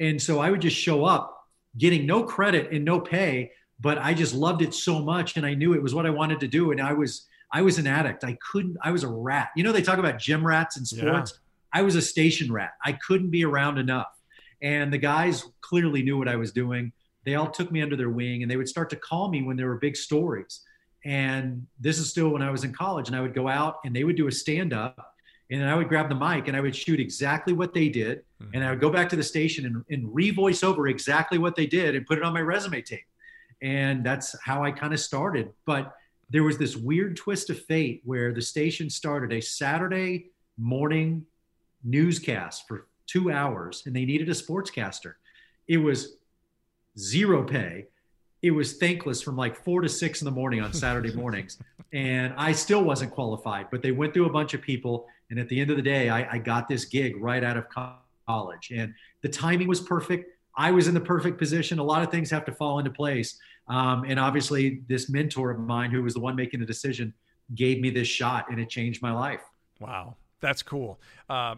[0.00, 1.36] And so I would just show up
[1.76, 5.54] getting no credit and no pay, but I just loved it so much and I
[5.54, 6.72] knew it was what I wanted to do.
[6.72, 8.24] And I was I was an addict.
[8.24, 9.50] I couldn't, I was a rat.
[9.56, 11.32] You know, they talk about gym rats in sports.
[11.32, 11.38] Yeah.
[11.72, 12.72] I was a station rat.
[12.84, 14.12] I couldn't be around enough.
[14.62, 16.92] And the guys clearly knew what I was doing.
[17.24, 19.56] they all took me under their wing and they would start to call me when
[19.56, 20.62] there were big stories.
[21.04, 23.94] And this is still when I was in college, and I would go out and
[23.94, 25.14] they would do a stand up,
[25.50, 28.22] and then I would grab the mic and I would shoot exactly what they did,
[28.42, 28.50] mm-hmm.
[28.54, 31.66] and I would go back to the station and, and revoice over exactly what they
[31.66, 33.00] did and put it on my resume tape.
[33.62, 35.50] And that's how I kind of started.
[35.66, 35.94] But
[36.30, 41.26] there was this weird twist of fate where the station started a Saturday morning
[41.84, 45.14] newscast for two hours and they needed a sportscaster.
[45.68, 46.16] It was
[46.98, 47.86] zero pay.
[48.42, 51.58] It was thankless from like four to six in the morning on Saturday mornings.
[51.92, 55.06] and I still wasn't qualified, but they went through a bunch of people.
[55.30, 57.66] And at the end of the day, I, I got this gig right out of
[58.26, 58.72] college.
[58.74, 60.30] And the timing was perfect.
[60.56, 61.78] I was in the perfect position.
[61.78, 63.38] A lot of things have to fall into place.
[63.68, 67.14] Um, and obviously, this mentor of mine, who was the one making the decision,
[67.54, 69.42] gave me this shot and it changed my life.
[69.78, 70.16] Wow.
[70.40, 70.98] That's cool.
[71.28, 71.56] Uh,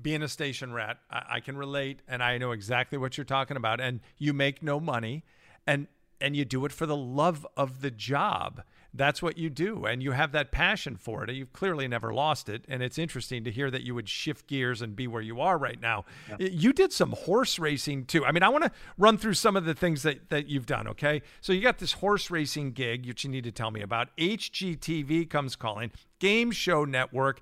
[0.00, 3.56] being a station rat, I, I can relate and I know exactly what you're talking
[3.56, 3.80] about.
[3.80, 5.24] And you make no money
[5.66, 5.86] and
[6.20, 8.62] and you do it for the love of the job.
[8.92, 9.84] That's what you do.
[9.84, 11.30] And you have that passion for it.
[11.30, 12.64] You've clearly never lost it.
[12.68, 15.56] And it's interesting to hear that you would shift gears and be where you are
[15.56, 16.04] right now.
[16.28, 16.48] Yeah.
[16.50, 18.26] You did some horse racing too.
[18.26, 20.88] I mean, I want to run through some of the things that, that you've done,
[20.88, 21.22] okay?
[21.40, 24.08] So you got this horse racing gig, which you need to tell me about.
[24.16, 27.40] HGTV comes calling, Game Show Network.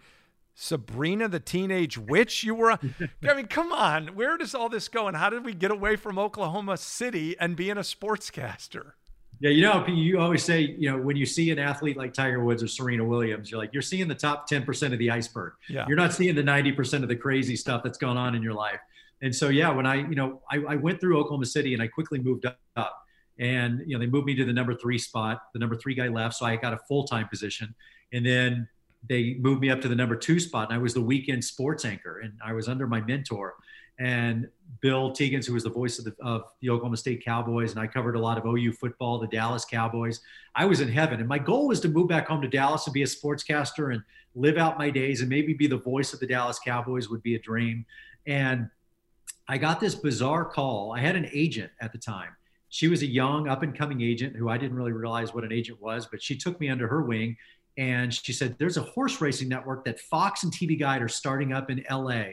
[0.61, 2.43] Sabrina the Teenage Witch.
[2.43, 4.09] You were, I mean, come on.
[4.09, 5.07] Where does all this go?
[5.07, 8.93] And how did we get away from Oklahoma City and being a sportscaster?
[9.39, 12.43] Yeah, you know, you always say, you know, when you see an athlete like Tiger
[12.43, 15.53] Woods or Serena Williams, you're like, you're seeing the top 10% of the iceberg.
[15.69, 15.87] Yeah.
[15.87, 18.81] You're not seeing the 90% of the crazy stuff that's going on in your life.
[19.23, 21.87] And so, yeah, when I, you know, I, I went through Oklahoma City and I
[21.87, 23.05] quickly moved up.
[23.39, 25.41] And, you know, they moved me to the number three spot.
[25.53, 26.35] The number three guy left.
[26.35, 27.73] So I got a full time position.
[28.13, 28.69] And then
[29.07, 31.85] they moved me up to the number two spot, and I was the weekend sports
[31.85, 33.55] anchor, and I was under my mentor.
[34.01, 34.49] And
[34.81, 37.87] Bill Teegins, who was the voice of the, of the Oklahoma State Cowboys, and I
[37.87, 40.21] covered a lot of OU football, the Dallas Cowboys.
[40.55, 42.95] I was in heaven, and my goal was to move back home to Dallas and
[42.95, 44.03] be a sportscaster and
[44.35, 47.35] live out my days, and maybe be the voice of the Dallas Cowboys would be
[47.35, 47.85] a dream.
[48.27, 48.69] And
[49.49, 50.93] I got this bizarre call.
[50.93, 52.31] I had an agent at the time.
[52.69, 55.53] She was a young, up and coming agent who I didn't really realize what an
[55.53, 57.37] agent was, but she took me under her wing
[57.79, 61.53] and she said there's a horse racing network that Fox and TV Guide are starting
[61.53, 62.25] up in LA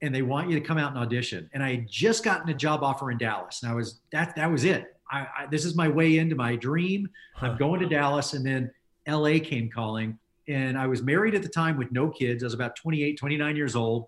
[0.00, 1.50] and they want you to come out and audition.
[1.52, 4.50] And I had just gotten a job offer in Dallas and I was that that
[4.50, 4.96] was it.
[5.10, 7.10] I, I this is my way into my dream.
[7.34, 7.48] Huh.
[7.48, 8.70] I'm going to Dallas and then
[9.08, 12.44] LA came calling and I was married at the time with no kids.
[12.44, 14.06] I was about 28 29 years old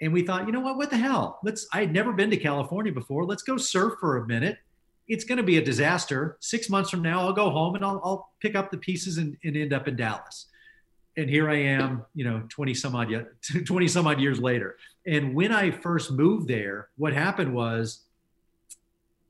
[0.00, 0.76] and we thought you know what?
[0.76, 1.38] What the hell?
[1.44, 3.24] Let's I had never been to California before.
[3.24, 4.58] Let's go surf for a minute
[5.08, 6.36] it's going to be a disaster.
[6.40, 9.36] Six months from now, I'll go home and I'll, I'll pick up the pieces and,
[9.44, 10.46] and, end up in Dallas.
[11.16, 13.26] And here I am, you know, 20 some odd,
[13.66, 14.76] 20 some odd years later.
[15.06, 18.00] And when I first moved there, what happened was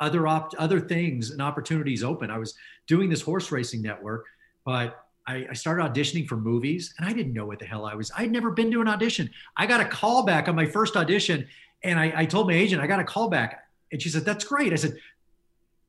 [0.00, 2.30] other other things and opportunities open.
[2.30, 2.54] I was
[2.87, 4.26] doing this horse racing network,
[4.64, 7.94] but I, I, started auditioning for movies and I didn't know what the hell I
[7.94, 8.10] was.
[8.16, 9.30] I'd never been to an audition.
[9.56, 11.46] I got a call back on my first audition
[11.82, 13.64] and I, I told my agent, I got a call back.
[13.92, 14.72] And she said, That's great.
[14.72, 14.96] I said,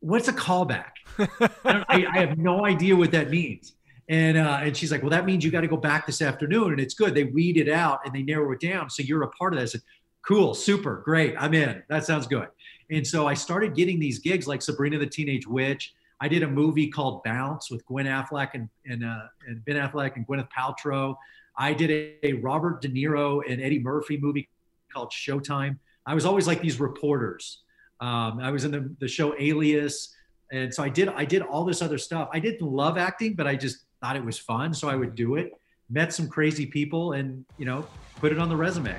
[0.06, 0.92] what's a callback?
[1.18, 3.74] I, I, have no idea what that means.
[4.08, 6.74] And uh, and she's like, well, that means you got to go back this afternoon,
[6.74, 7.16] and it's good.
[7.16, 9.64] They weed it out and they narrow it down, so you're a part of that.
[9.64, 9.82] I said,
[10.22, 11.82] cool, super, great, I'm in.
[11.90, 12.48] That sounds good.
[12.92, 15.96] And so I started getting these gigs like Sabrina the Teenage Witch.
[16.22, 20.16] I did a movie called Bounce with Gwen Affleck and and, uh, and Ben Affleck
[20.18, 21.16] and Gwyneth Paltrow.
[21.58, 24.50] I did a, a Robert De Niro and Eddie Murphy movie
[24.94, 25.80] called Showtime.
[26.06, 27.64] I was always like these reporters
[28.00, 30.14] um, I was in the, the show Alias,
[30.52, 32.30] and so I did I did all this other stuff.
[32.34, 35.36] I didn't love acting, but I just thought it was fun, so I would do
[35.36, 35.52] it.
[35.90, 38.96] Met some crazy people, and you know, put it on the resume.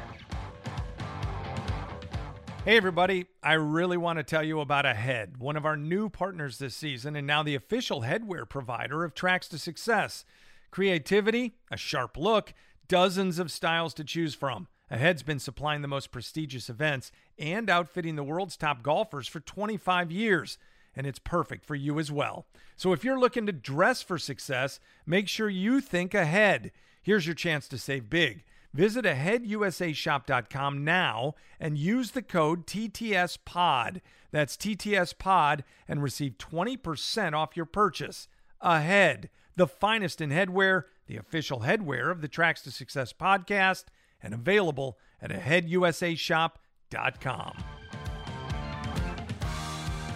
[2.64, 3.26] Hey, everybody.
[3.44, 7.14] I really want to tell you about Ahead, one of our new partners this season,
[7.14, 10.24] and now the official headwear provider of Tracks to Success.
[10.72, 12.54] Creativity, a sharp look,
[12.88, 14.66] dozens of styles to choose from.
[14.90, 20.10] Ahead's been supplying the most prestigious events and outfitting the world's top golfers for 25
[20.10, 20.58] years,
[20.94, 22.46] and it's perfect for you as well.
[22.76, 26.72] So if you're looking to dress for success, make sure you think ahead.
[27.02, 28.44] Here's your chance to save big.
[28.74, 34.00] Visit aheadusashop.com now and use the code TTSPOD.
[34.32, 38.28] That's TTSPOD and receive 20% off your purchase.
[38.60, 43.84] Ahead, the finest in headwear, the official headwear of the Tracks to Success podcast
[44.22, 46.60] and available at aheadusashop.com.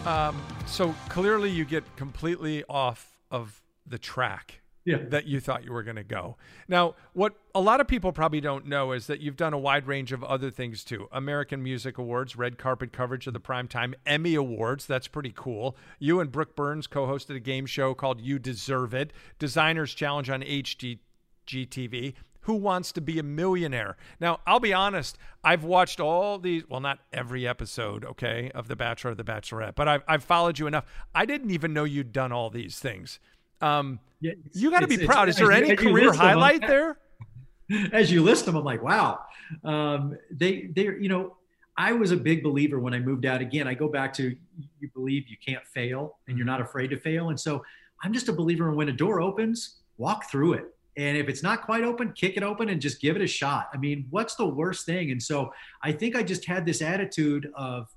[0.07, 4.99] Um, so clearly, you get completely off of the track yeah.
[5.09, 6.37] that you thought you were going to go.
[6.69, 9.87] Now, what a lot of people probably don't know is that you've done a wide
[9.87, 11.09] range of other things too.
[11.13, 14.87] American Music Awards, red carpet coverage of the primetime Emmy Awards.
[14.87, 15.77] That's pretty cool.
[15.99, 20.31] You and Brooke Burns co hosted a game show called You Deserve It, Designers Challenge
[20.31, 22.15] on HGTV.
[22.43, 23.97] Who Wants to Be a Millionaire?
[24.21, 28.77] Now, I'll be honest, I've watched all these, well, not every episode, okay, of The
[28.77, 30.85] Bachelor or The Bachelorette, but I've, I've followed you enough.
[31.15, 33.21] I didn't even know you'd done all these things.
[33.61, 35.29] Um, yeah, you got to be proud.
[35.29, 36.99] Is there any career highlight them, there?
[37.93, 39.21] As you list them, I'm like, wow.
[39.65, 41.37] Um, they, they, you know,
[41.77, 43.41] I was a big believer when I moved out.
[43.41, 44.37] Again, I go back to
[44.81, 46.53] you believe you can't fail and you're mm-hmm.
[46.53, 47.31] not afraid to fail.
[47.31, 47.65] And so
[48.03, 50.75] I'm just a believer in when a door opens, walk through it.
[51.01, 53.71] And if it's not quite open, kick it open and just give it a shot.
[53.73, 55.13] I mean, what's the worst thing?
[55.13, 55.51] And so
[55.83, 57.89] I think I just had this attitude of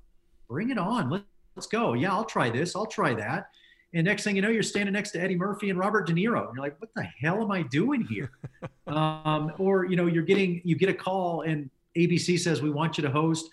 [0.48, 1.10] bring it on.
[1.10, 1.22] Let,
[1.54, 1.92] let's go.
[1.92, 2.74] Yeah, I'll try this.
[2.74, 3.50] I'll try that.
[3.92, 6.46] And next thing you know, you're standing next to Eddie Murphy and Robert De Niro.
[6.46, 8.30] And you're like, what the hell am I doing here?
[8.86, 12.96] um, or, you know, you're getting, you get a call and ABC says, we want
[12.96, 13.50] you to host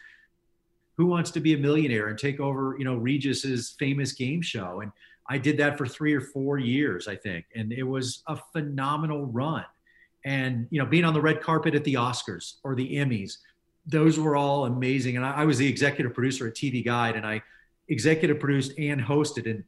[0.95, 4.79] Who Wants to Be a Millionaire and take over, you know, Regis's famous game show.
[4.79, 4.93] And
[5.29, 7.45] I did that for three or four years, I think.
[7.55, 9.65] And it was a phenomenal run.
[10.25, 13.37] And, you know, being on the red carpet at the Oscars or the Emmys,
[13.85, 15.17] those were all amazing.
[15.17, 17.41] And I, I was the executive producer at TV Guide and I
[17.89, 19.49] executive produced and hosted.
[19.49, 19.63] And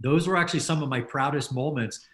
[0.00, 2.06] those were actually some of my proudest moments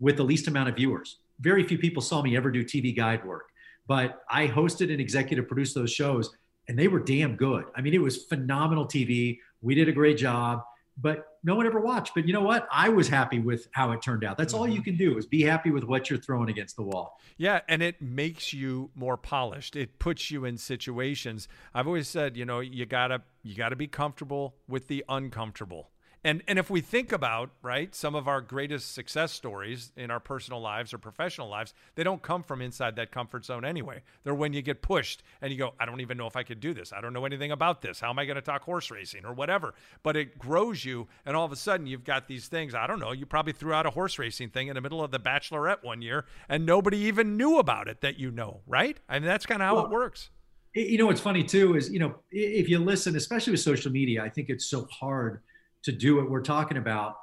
[0.00, 1.18] with the least amount of viewers.
[1.40, 3.50] Very few people saw me ever do TV guide work,
[3.86, 6.34] but I hosted and executive produced those shows
[6.68, 7.64] and they were damn good.
[7.74, 9.38] I mean, it was phenomenal TV.
[9.62, 10.62] We did a great job,
[11.00, 12.14] but no one ever watched.
[12.14, 12.68] But you know what?
[12.72, 14.36] I was happy with how it turned out.
[14.36, 14.82] That's all you mm-hmm.
[14.82, 17.18] can do is be happy with what you're throwing against the wall.
[17.36, 19.76] Yeah, and it makes you more polished.
[19.76, 21.48] It puts you in situations.
[21.72, 25.90] I've always said, you know, you gotta you gotta be comfortable with the uncomfortable.
[26.28, 30.20] And and if we think about right, some of our greatest success stories in our
[30.20, 34.02] personal lives or professional lives, they don't come from inside that comfort zone anyway.
[34.24, 36.60] They're when you get pushed and you go, I don't even know if I could
[36.60, 36.92] do this.
[36.92, 38.00] I don't know anything about this.
[38.00, 39.72] How am I going to talk horse racing or whatever?
[40.02, 42.74] But it grows you, and all of a sudden you've got these things.
[42.74, 43.12] I don't know.
[43.12, 46.02] You probably threw out a horse racing thing in the middle of the Bachelorette one
[46.02, 49.00] year, and nobody even knew about it that you know, right?
[49.08, 50.28] I mean, that's kind of how well, it works.
[50.74, 54.22] You know what's funny too is you know if you listen, especially with social media,
[54.22, 55.40] I think it's so hard
[55.88, 57.16] to do what we're talking about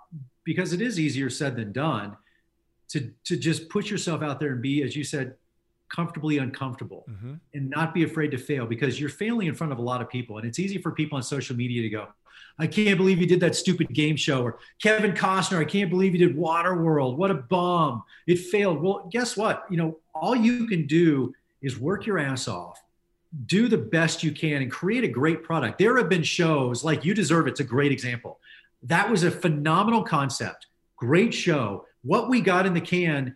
[0.43, 2.17] because it is easier said than done
[2.88, 5.36] to to just put yourself out there and be as you said
[5.88, 7.36] comfortably uncomfortable mm-hmm.
[7.54, 10.10] and not be afraid to fail because you're failing in front of a lot of
[10.10, 10.39] people.
[10.39, 12.08] And it's easy for people on social media to go
[12.58, 16.15] I can't believe you did that stupid game show or Kevin Costner I can't believe
[16.15, 17.17] you did Waterworld.
[17.17, 18.82] What a bomb it failed.
[18.82, 19.65] Well guess what?
[19.69, 22.82] You know all you can do is work your ass off
[23.47, 25.78] do the best you can and create a great product.
[25.78, 28.39] There have been shows like you deserve it's a great example
[28.86, 30.67] that was a phenomenal concept.
[30.95, 31.86] Great show.
[32.04, 33.36] What we got in the can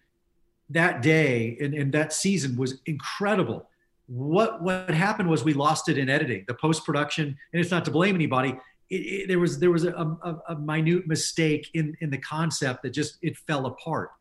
[0.70, 3.68] that day and, and that season was incredible.
[4.08, 7.86] What what happened was we lost it in editing, the post production, and it's not
[7.86, 8.58] to blame anybody.
[8.90, 12.84] It, it, there was there was a, a, a minute mistake in in the concept
[12.84, 14.12] that just it fell apart,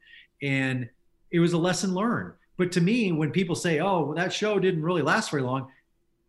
[0.42, 0.88] and
[1.30, 2.34] it was a lesson learned.
[2.58, 5.70] But to me, when people say, "Oh, well, that show didn't really last very long,"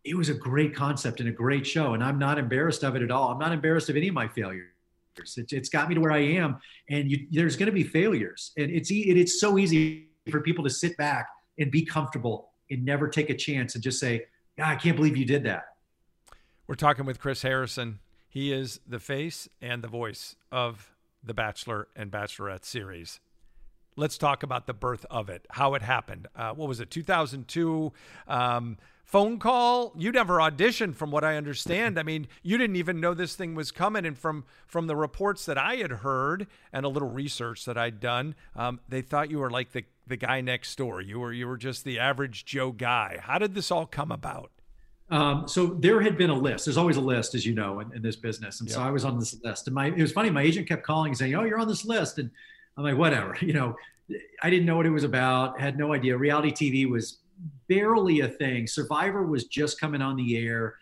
[0.04, 3.02] it was a great concept and a great show, and I'm not embarrassed of it
[3.02, 3.30] at all.
[3.30, 4.72] I'm not embarrassed of any of my failures.
[5.16, 8.52] It, it's got me to where I am, and you, there's going to be failures,
[8.56, 12.84] and it's it, it's so easy for people to sit back and be comfortable and
[12.84, 15.64] never take a chance and just say, yeah, "I can't believe you did that."
[16.66, 17.98] We're talking with Chris Harrison.
[18.28, 20.92] He is the face and the voice of
[21.22, 23.20] the Bachelor and Bachelorette series
[24.00, 26.26] let's talk about the birth of it, how it happened.
[26.34, 27.92] Uh, what was it, 2002?
[28.26, 29.92] Um, phone call.
[29.96, 31.98] You never auditioned, from what I understand.
[31.98, 34.06] I mean, you didn't even know this thing was coming.
[34.06, 38.00] And from from the reports that I had heard and a little research that I'd
[38.00, 41.00] done, um, they thought you were like the the guy next door.
[41.00, 43.18] You were you were just the average Joe guy.
[43.20, 44.50] How did this all come about?
[45.10, 46.66] Um, so there had been a list.
[46.66, 48.60] There's always a list, as you know, in, in this business.
[48.60, 48.76] And yep.
[48.76, 49.66] so I was on this list.
[49.66, 50.30] And my it was funny.
[50.30, 52.30] My agent kept calling and saying, "Oh, you're on this list," and
[52.80, 53.76] I'm like, "Whatever." You know,
[54.42, 55.60] I didn't know what it was about.
[55.60, 56.16] Had no idea.
[56.16, 57.18] Reality TV was
[57.68, 58.66] barely a thing.
[58.66, 60.76] Survivor was just coming on the air,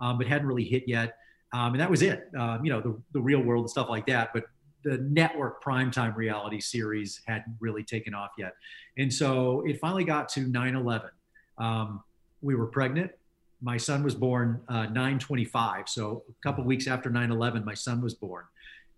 [0.00, 1.16] um, but hadn't really hit yet.
[1.52, 2.28] Um, and that was it.
[2.36, 4.30] Um, you know, the, the real world and stuff like that.
[4.34, 4.44] But
[4.84, 8.54] the network primetime reality series hadn't really taken off yet.
[8.96, 11.10] And so it finally got to 9 11.
[11.58, 12.02] Um,
[12.42, 13.12] we were pregnant.
[13.60, 15.88] My son was born uh, 925.
[15.88, 18.44] So a couple weeks after 9 11, my son was born.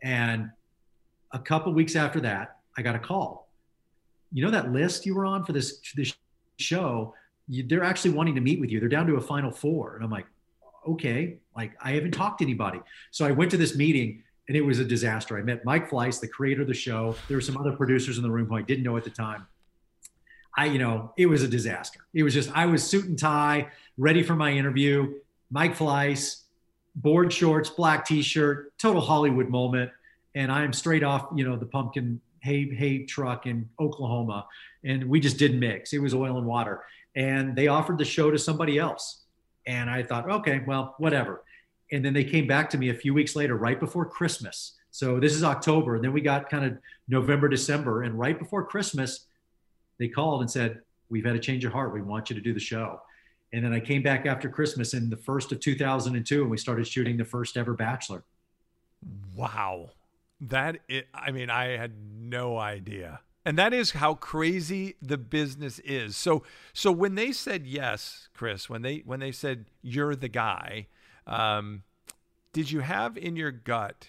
[0.02, 0.50] And
[1.32, 3.48] a couple weeks after that, I got a call.
[4.32, 6.14] You know that list you were on for this, this
[6.58, 7.14] show,
[7.48, 8.80] you, they're actually wanting to meet with you.
[8.80, 9.96] They're down to a final four.
[9.96, 10.26] And I'm like,
[10.86, 12.80] okay, like I haven't talked to anybody.
[13.10, 15.38] So I went to this meeting and it was a disaster.
[15.38, 17.14] I met Mike Fleiss, the creator of the show.
[17.28, 19.46] There were some other producers in the room who I didn't know at the time.
[20.56, 22.00] I, you know, it was a disaster.
[22.14, 25.14] It was just, I was suit and tie, ready for my interview.
[25.50, 26.42] Mike Fleiss,
[26.96, 29.90] board shorts, black t-shirt, total Hollywood moment.
[30.34, 34.46] And I'm straight off, you know, the pumpkin hay, hay truck in Oklahoma.
[34.84, 35.92] And we just didn't mix.
[35.92, 36.84] It was oil and water.
[37.16, 39.24] And they offered the show to somebody else.
[39.66, 41.42] And I thought, okay, well, whatever.
[41.92, 44.74] And then they came back to me a few weeks later, right before Christmas.
[44.90, 45.96] So this is October.
[45.96, 48.02] And then we got kind of November, December.
[48.02, 49.26] And right before Christmas,
[49.98, 51.92] they called and said, We've had a change of heart.
[51.92, 53.00] We want you to do the show.
[53.52, 56.86] And then I came back after Christmas in the first of 2002 and we started
[56.86, 58.22] shooting the first ever Bachelor.
[59.34, 59.90] Wow.
[60.40, 63.20] That is, I mean, I had no idea.
[63.44, 66.16] And that is how crazy the business is.
[66.16, 70.88] So so when they said yes, Chris, when they when they said you're the guy,
[71.26, 71.82] um,
[72.52, 74.08] did you have in your gut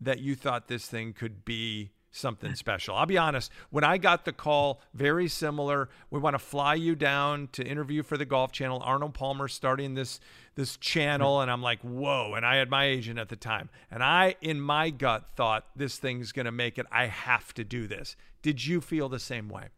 [0.00, 2.94] that you thought this thing could be something special.
[2.94, 5.88] I'll be honest, when I got the call, very similar.
[6.10, 8.80] We want to fly you down to interview for the Golf Channel.
[8.84, 10.20] Arnold Palmer starting this
[10.54, 12.34] this channel, and I'm like, whoa!
[12.34, 15.98] And I had my agent at the time, and I, in my gut, thought this
[15.98, 16.86] thing's going to make it.
[16.92, 18.14] I have to do this.
[18.40, 19.68] Did you feel the same way?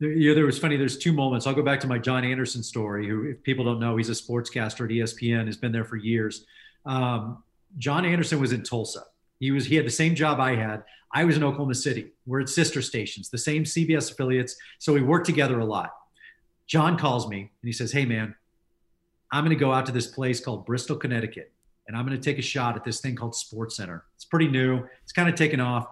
[0.00, 0.76] Yeah, there was funny.
[0.76, 1.46] There's two moments.
[1.46, 3.08] I'll go back to my John Anderson story.
[3.08, 5.46] Who, if people don't know, he's a sportscaster at ESPN.
[5.46, 6.46] Has been there for years.
[6.86, 7.42] Um,
[7.76, 9.02] John Anderson was in Tulsa.
[9.40, 10.84] He was he had the same job I had.
[11.12, 12.12] I was in Oklahoma City.
[12.26, 14.56] We're at sister stations, the same CBS affiliates.
[14.78, 15.90] So we work together a lot.
[16.66, 18.34] John calls me and he says, Hey, man,
[19.32, 21.52] I'm going to go out to this place called Bristol, Connecticut,
[21.86, 24.04] and I'm going to take a shot at this thing called Sports Center.
[24.16, 25.86] It's pretty new, it's kind of taken off.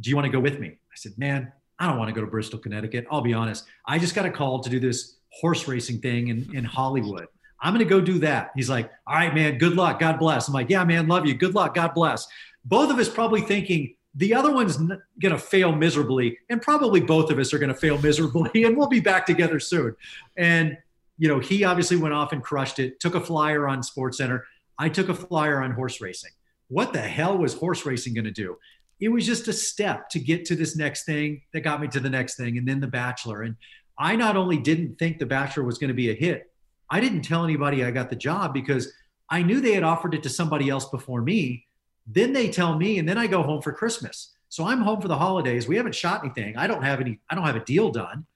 [0.00, 0.68] Do you want to go with me?
[0.68, 3.06] I said, Man, I don't want to go to Bristol, Connecticut.
[3.10, 3.64] I'll be honest.
[3.86, 7.26] I just got a call to do this horse racing thing in, in Hollywood.
[7.60, 8.50] I'm going to go do that.
[8.56, 10.00] He's like, all right, man, good luck.
[10.00, 10.48] God bless.
[10.48, 11.34] I'm like, yeah, man, love you.
[11.34, 11.74] Good luck.
[11.74, 12.26] God bless.
[12.64, 17.30] Both of us probably thinking, the other one's going to fail miserably, and probably both
[17.30, 19.96] of us are going to fail miserably, and we'll be back together soon.
[20.36, 20.76] And
[21.18, 22.98] you know, he obviously went off and crushed it.
[23.00, 24.44] Took a flyer on Sports Center.
[24.78, 26.32] I took a flyer on horse racing.
[26.68, 28.56] What the hell was horse racing going to do?
[28.98, 32.00] It was just a step to get to this next thing that got me to
[32.00, 33.42] the next thing, and then The Bachelor.
[33.42, 33.56] And
[33.98, 36.50] I not only didn't think The Bachelor was going to be a hit,
[36.90, 38.92] I didn't tell anybody I got the job because
[39.28, 41.66] I knew they had offered it to somebody else before me
[42.06, 44.32] then they tell me, and then I go home for Christmas.
[44.48, 45.66] So I'm home for the holidays.
[45.66, 46.56] We haven't shot anything.
[46.56, 48.26] I don't have any, I don't have a deal done.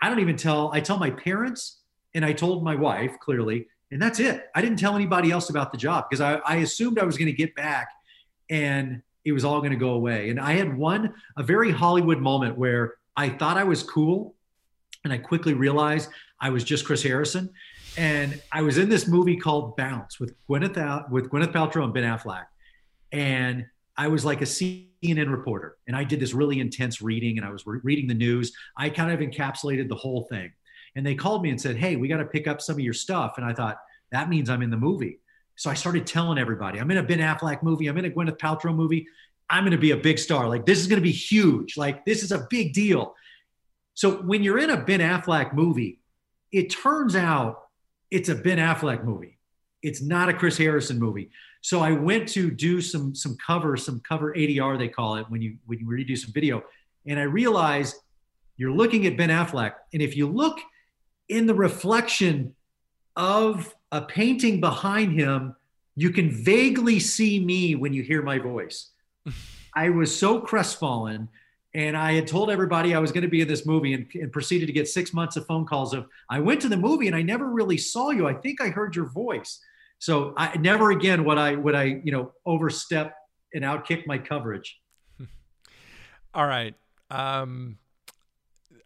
[0.00, 1.80] I don't even tell, I tell my parents
[2.14, 4.48] and I told my wife clearly, and that's it.
[4.54, 7.26] I didn't tell anybody else about the job because I, I assumed I was going
[7.26, 7.90] to get back
[8.48, 10.30] and it was all going to go away.
[10.30, 14.34] And I had one, a very Hollywood moment where I thought I was cool
[15.04, 16.08] and I quickly realized
[16.40, 17.50] I was just Chris Harrison.
[17.98, 22.04] And I was in this movie called Bounce with Gwyneth, with Gwyneth Paltrow and Ben
[22.04, 22.44] Affleck
[23.12, 27.46] and I was like a CNN reporter, and I did this really intense reading, and
[27.46, 28.52] I was re- reading the news.
[28.76, 30.52] I kind of encapsulated the whole thing.
[30.96, 32.94] And they called me and said, "Hey, we got to pick up some of your
[32.94, 33.78] stuff." And I thought
[34.10, 35.20] that means I'm in the movie.
[35.56, 37.88] So I started telling everybody, "I'm in a Ben Affleck movie.
[37.88, 39.06] I'm in a Gwyneth Paltrow movie.
[39.48, 40.48] I'm going to be a big star.
[40.48, 41.76] Like this is going to be huge.
[41.76, 43.14] Like this is a big deal."
[43.94, 46.00] So when you're in a Ben Affleck movie,
[46.52, 47.64] it turns out
[48.10, 49.38] it's a Ben Affleck movie.
[49.82, 51.30] It's not a Chris Harrison movie.
[51.62, 55.42] So I went to do some some cover, some cover ADR they call it when
[55.42, 56.62] you when you redo some video,
[57.06, 57.96] and I realized
[58.56, 60.58] you're looking at Ben Affleck, and if you look
[61.28, 62.54] in the reflection
[63.16, 65.54] of a painting behind him,
[65.96, 68.90] you can vaguely see me when you hear my voice.
[69.74, 71.28] I was so crestfallen.
[71.72, 74.32] And I had told everybody I was going to be in this movie and, and,
[74.32, 77.14] proceeded to get six months of phone calls of, I went to the movie and
[77.14, 78.26] I never really saw you.
[78.26, 79.60] I think I heard your voice.
[80.00, 83.14] So I never again would I would I you know overstep
[83.54, 84.80] and outkick my coverage.
[86.34, 86.74] All right.
[87.10, 87.78] Um,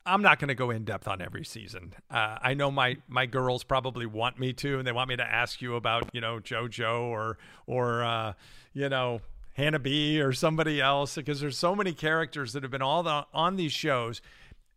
[0.07, 1.94] I'm not going to go in depth on every season.
[2.11, 5.24] Uh, I know my my girls probably want me to, and they want me to
[5.24, 8.33] ask you about you know JoJo or or uh,
[8.72, 9.20] you know
[9.55, 13.24] Hannah B or somebody else because there's so many characters that have been all the,
[13.33, 14.20] on these shows.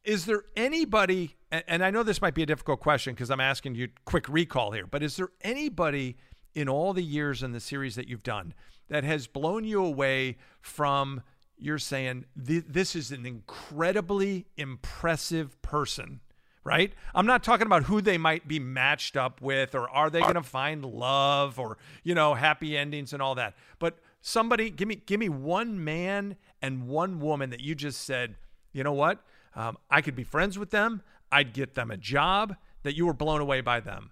[0.04, 1.36] Is there anybody?
[1.52, 4.72] And I know this might be a difficult question because I'm asking you quick recall
[4.72, 6.18] here, but is there anybody
[6.54, 8.54] in all the years in the series that you've done
[8.90, 11.22] that has blown you away from
[11.58, 16.20] you're saying this is an incredibly impressive person
[16.68, 16.92] right?
[17.16, 20.34] I'm not talking about who they might be matched up with or are they going
[20.34, 23.56] to find love or you know happy endings and all that.
[23.80, 28.36] But somebody give me give me one man and one woman that you just said
[28.74, 29.24] you know what?
[29.56, 31.02] Um, i could be friends with them
[31.32, 34.12] i'd get them a job that you were blown away by them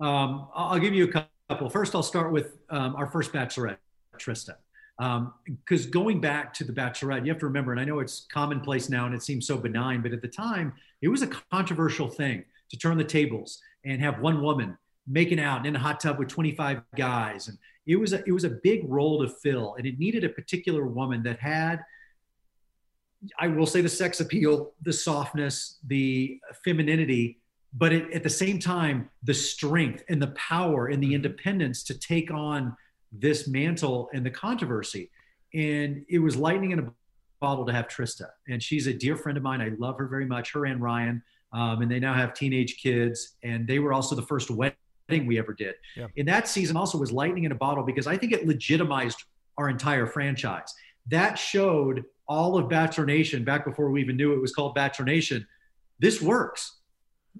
[0.00, 1.70] um, i'll give you a couple.
[1.70, 3.78] First, I'll start with um, our first bachelorette,
[4.18, 4.56] Trista.
[4.98, 8.26] Because um, going back to The Bachelorette, you have to remember, and I know it's
[8.32, 10.72] commonplace now and it seems so benign, but at the time,
[11.02, 15.66] it was a controversial thing to turn the tables and have one woman making out
[15.66, 17.48] in a hot tub with 25 guys.
[17.48, 20.30] And it was a, it was a big role to fill, and it needed a
[20.30, 21.84] particular woman that had,
[23.38, 27.38] I will say, the sex appeal, the softness, the femininity,
[27.74, 31.16] but it, at the same time, the strength and the power and the mm-hmm.
[31.16, 32.76] independence to take on
[33.12, 35.10] this mantle and the controversy.
[35.54, 36.92] And it was lightning in a
[37.40, 38.28] bottle to have Trista.
[38.48, 39.60] And she's a dear friend of mine.
[39.60, 41.22] I love her very much, her and Ryan.
[41.52, 43.36] Um, and they now have teenage kids.
[43.42, 44.76] And they were also the first wedding
[45.08, 45.74] we ever did.
[45.96, 46.06] Yeah.
[46.16, 49.22] In that season, also was lightning in a bottle because I think it legitimized
[49.56, 50.74] our entire franchise.
[51.08, 55.04] That showed all of Bachelor Nation back before we even knew it was called Bachelor
[55.06, 55.46] Nation.
[55.98, 56.76] This works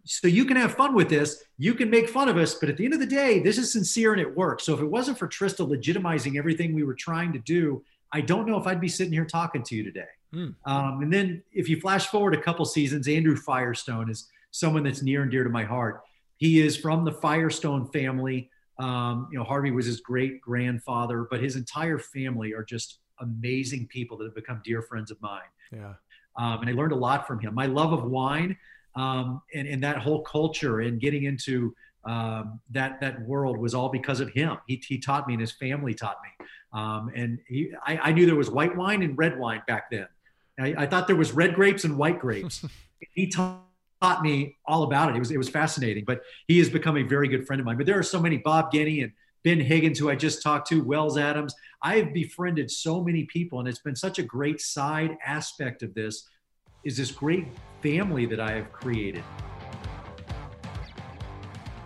[0.05, 1.45] so you can have fun with this.
[1.59, 3.73] You can make fun of us, but at the end of the day, this is
[3.73, 4.65] sincere and it works.
[4.65, 7.83] So if it wasn't for Trista legitimizing everything we were trying to do,
[8.13, 10.07] I don't know if I'd be sitting here talking to you today.
[10.35, 10.55] Mm.
[10.65, 15.03] Um, and then if you flash forward a couple seasons, Andrew Firestone is someone that's
[15.03, 16.03] near and dear to my heart.
[16.37, 18.51] He is from the Firestone family.
[18.79, 23.87] Um, you know, Harvey was his great grandfather, but his entire family are just amazing
[23.89, 25.41] people that have become dear friends of mine.
[25.73, 25.95] Yeah.
[26.39, 27.55] Um, and I learned a lot from him.
[27.55, 28.57] My love of wine
[28.95, 33.89] um, and, and that whole culture and getting into um, that that world was all
[33.89, 34.57] because of him.
[34.67, 36.47] He, he taught me, and his family taught me.
[36.73, 40.07] Um, and he, I, I, knew there was white wine and red wine back then.
[40.59, 42.65] I, I thought there was red grapes and white grapes.
[43.13, 43.63] he taught,
[44.01, 45.17] taught me all about it.
[45.17, 46.05] It was it was fascinating.
[46.05, 47.77] But he has become a very good friend of mine.
[47.77, 49.13] But there are so many Bob Guiney and
[49.47, 51.55] Ben Higgins, who I just talked to, Wells Adams.
[51.81, 55.95] I have befriended so many people, and it's been such a great side aspect of
[55.95, 56.29] this.
[56.83, 57.47] Is this great
[57.81, 59.23] family that I have created.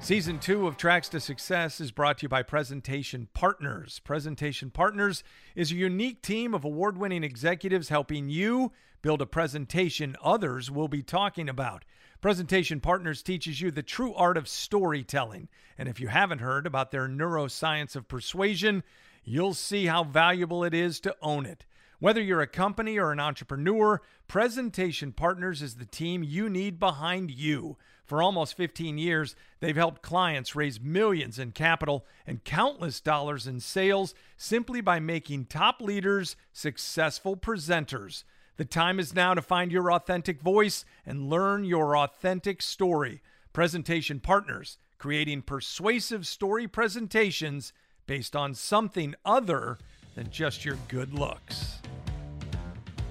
[0.01, 4.01] Season two of Tracks to Success is brought to you by Presentation Partners.
[4.05, 5.23] Presentation Partners
[5.55, 8.73] is a unique team of award winning executives helping you
[9.03, 11.85] build a presentation others will be talking about.
[12.21, 15.49] Presentation Partners teaches you the true art of storytelling.
[15.79, 18.83] And if you haven't heard about their neuroscience of persuasion,
[19.25, 21.65] you'll see how valuable it is to own it.
[21.99, 27.31] Whether you're a company or an entrepreneur, Presentation Partners is the team you need behind
[27.31, 27.77] you.
[28.07, 33.61] For almost 15 years, they've helped clients raise millions in capital and countless dollars in
[33.61, 38.25] sales simply by making top leaders successful presenters.
[38.61, 43.23] The time is now to find your authentic voice and learn your authentic story.
[43.55, 47.73] Presentation Partners, creating persuasive story presentations
[48.07, 49.79] based on something other
[50.15, 51.81] than just your good looks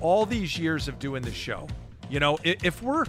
[0.01, 1.67] all these years of doing the show,
[2.11, 3.05] you know, if we're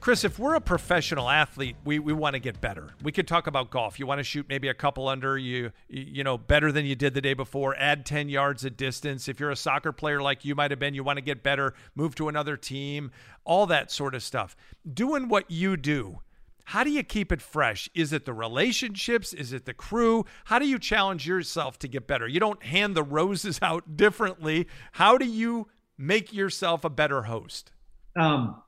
[0.00, 2.88] Chris, if we're a professional athlete, we, we want to get better.
[3.02, 3.98] We could talk about golf.
[3.98, 7.12] You want to shoot maybe a couple under, you you know, better than you did
[7.12, 9.28] the day before, add 10 yards of distance.
[9.28, 11.74] If you're a soccer player like you might have been, you want to get better,
[11.94, 13.10] move to another team,
[13.44, 14.56] all that sort of stuff.
[14.90, 16.20] Doing what you do,
[16.64, 17.90] how do you keep it fresh?
[17.94, 19.34] Is it the relationships?
[19.34, 20.24] Is it the crew?
[20.44, 22.26] How do you challenge yourself to get better?
[22.26, 24.66] You don't hand the roses out differently.
[24.92, 27.72] How do you make yourself a better host?
[28.16, 28.62] Um,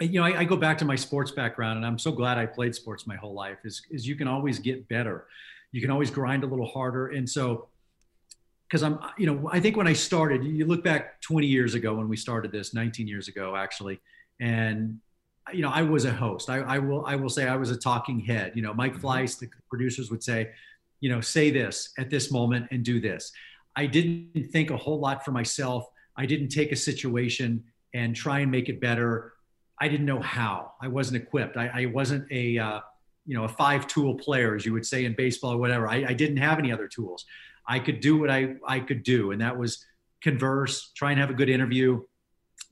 [0.00, 2.46] you know, I, I, go back to my sports background, and I'm so glad I
[2.46, 3.58] played sports my whole life.
[3.64, 5.26] Is is you can always get better,
[5.72, 7.68] you can always grind a little harder, and so
[8.68, 11.92] because I'm, you know, I think when I started, you look back 20 years ago
[11.94, 14.00] when we started this, 19 years ago actually,
[14.40, 15.00] and
[15.52, 16.48] you know, I was a host.
[16.48, 18.52] I, I will, I will say I was a talking head.
[18.54, 19.06] You know, Mike mm-hmm.
[19.06, 20.50] Fleiss, the producers would say,
[21.00, 23.32] you know, say this at this moment and do this.
[23.74, 25.90] I didn't think a whole lot for myself
[26.20, 29.32] I didn't take a situation and try and make it better.
[29.80, 30.72] I didn't know how.
[30.80, 31.56] I wasn't equipped.
[31.56, 32.80] I, I wasn't a uh,
[33.26, 35.88] you know a five tool player, as you would say in baseball or whatever.
[35.88, 37.24] I, I didn't have any other tools.
[37.66, 39.84] I could do what I I could do, and that was
[40.20, 42.02] converse, try and have a good interview.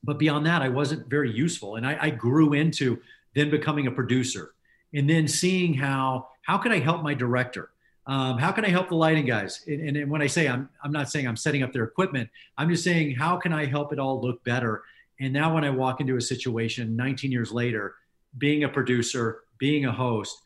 [0.04, 3.00] But beyond that, I wasn't very useful, and I, I grew into
[3.34, 4.54] then becoming a producer,
[4.92, 7.70] and then seeing how how could I help my director
[8.09, 9.62] um, how can I help the lighting guys?
[9.66, 12.30] And, and, when I say I'm, I'm not saying I'm setting up their equipment.
[12.56, 14.82] I'm just saying how can I help it all look better?
[15.20, 17.94] And now when I walk into a situation 19 years later,
[18.36, 20.42] being a producer, being a host,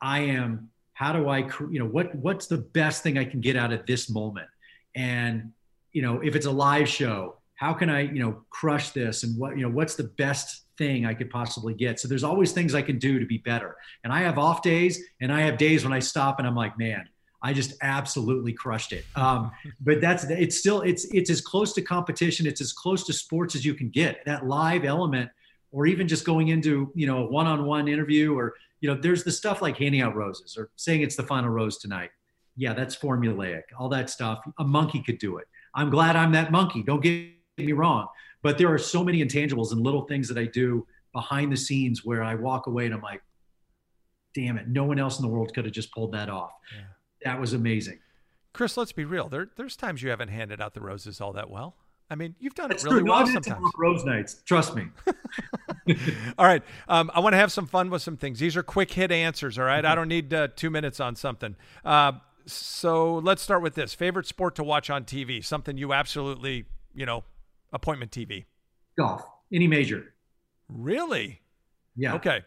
[0.00, 0.70] I am.
[0.94, 3.86] How do I, you know, what what's the best thing I can get out of
[3.86, 4.48] this moment?
[4.96, 5.52] And
[5.92, 9.22] you know, if it's a live show, how can I, you know, crush this?
[9.22, 12.00] And what, you know, what's the best thing I could possibly get.
[12.00, 13.76] So there's always things I can do to be better.
[14.04, 16.78] And I have off days and I have days when I stop and I'm like,
[16.78, 17.08] man,
[17.42, 19.04] I just absolutely crushed it.
[19.14, 23.12] Um, but that's it's still it's it's as close to competition, it's as close to
[23.12, 24.24] sports as you can get.
[24.26, 25.30] That live element,
[25.70, 29.32] or even just going into you know a one-on-one interview, or you know, there's the
[29.32, 32.10] stuff like handing out roses or saying it's the final rose tonight.
[32.56, 33.62] Yeah, that's formulaic.
[33.78, 34.40] All that stuff.
[34.58, 35.46] A monkey could do it.
[35.74, 36.82] I'm glad I'm that monkey.
[36.82, 38.06] Don't get me wrong.
[38.42, 42.04] But there are so many intangibles and little things that I do behind the scenes
[42.04, 43.22] where I walk away and I'm like,
[44.34, 46.52] damn it, no one else in the world could have just pulled that off.
[46.74, 46.84] Yeah.
[47.24, 47.98] That was amazing.
[48.52, 49.28] Chris, let's be real.
[49.28, 51.76] There, there's times you haven't handed out the roses all that well.
[52.10, 53.10] I mean, you've done That's it really true.
[53.10, 53.70] well sometimes.
[53.76, 54.86] Rose nights, trust me.
[56.38, 58.38] all right, um, I want to have some fun with some things.
[58.38, 59.58] These are quick hit answers.
[59.58, 59.84] All right?
[59.84, 61.54] I don't need uh, two minutes on something.
[61.84, 62.12] Uh,
[62.46, 65.44] so let's start with this: favorite sport to watch on TV?
[65.44, 66.64] Something you absolutely,
[66.94, 67.24] you know,
[67.72, 68.46] appointment TV.
[68.96, 70.14] Golf, any major.
[70.68, 71.42] Really?
[71.94, 72.14] Yeah.
[72.14, 72.42] Okay.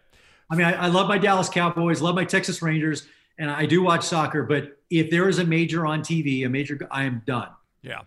[0.49, 3.07] I mean, I, I love my Dallas Cowboys, love my Texas Rangers,
[3.37, 4.43] and I do watch soccer.
[4.43, 7.49] But if there is a major on TV, a major, I am done.
[7.81, 8.01] Yeah,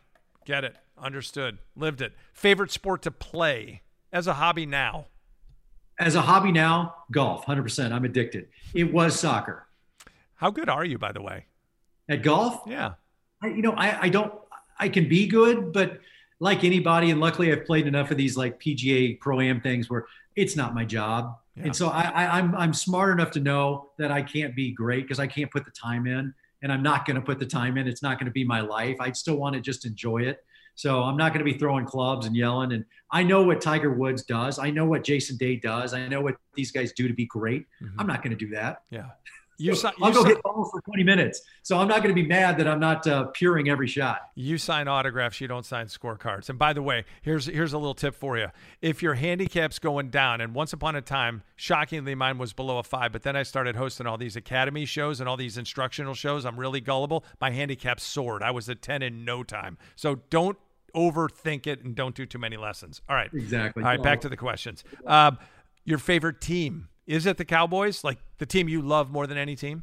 [0.44, 0.76] get it.
[0.96, 1.58] Understood.
[1.76, 2.14] Lived it.
[2.32, 5.06] Favorite sport to play as a hobby now?
[5.98, 7.92] As a hobby now, golf, 100%.
[7.92, 8.48] I'm addicted.
[8.74, 9.66] It was soccer.
[10.36, 11.46] How good are you, by the way?
[12.08, 12.62] At golf?
[12.66, 12.94] Yeah.
[13.42, 14.32] I, you know, I, I don't,
[14.78, 16.00] I can be good, but
[16.40, 20.06] like anybody, and luckily I've played enough of these like PGA Pro Am things where
[20.36, 21.36] it's not my job.
[21.56, 21.64] Yeah.
[21.64, 25.02] And so I, I, I'm, I'm smart enough to know that I can't be great
[25.02, 27.76] because I can't put the time in and I'm not going to put the time
[27.78, 27.86] in.
[27.86, 28.96] It's not going to be my life.
[28.98, 30.44] I still want to just enjoy it.
[30.76, 32.72] So I'm not going to be throwing clubs and yelling.
[32.72, 34.58] And I know what Tiger Woods does.
[34.58, 35.94] I know what Jason Day does.
[35.94, 37.66] I know what these guys do to be great.
[37.80, 38.00] Mm-hmm.
[38.00, 38.82] I'm not going to do that.
[38.90, 39.06] Yeah.
[39.58, 41.42] You, so I'll go hit balls for 20 minutes.
[41.62, 44.30] So I'm not going to be mad that I'm not uh, puring every shot.
[44.34, 46.48] You sign autographs, you don't sign scorecards.
[46.50, 48.48] And by the way, here's here's a little tip for you.
[48.82, 52.82] If your handicap's going down, and once upon a time, shockingly, mine was below a
[52.82, 56.44] five, but then I started hosting all these academy shows and all these instructional shows.
[56.44, 57.24] I'm really gullible.
[57.40, 58.42] My handicap soared.
[58.42, 59.78] I was a 10 in no time.
[59.96, 60.58] So don't
[60.94, 63.02] overthink it and don't do too many lessons.
[63.08, 63.30] All right.
[63.32, 63.82] Exactly.
[63.82, 64.84] All right, back to the questions.
[65.06, 65.38] Um,
[65.84, 66.88] your favorite team?
[67.06, 68.04] Is it the Cowboys?
[68.04, 69.82] Like the team you love more than any team?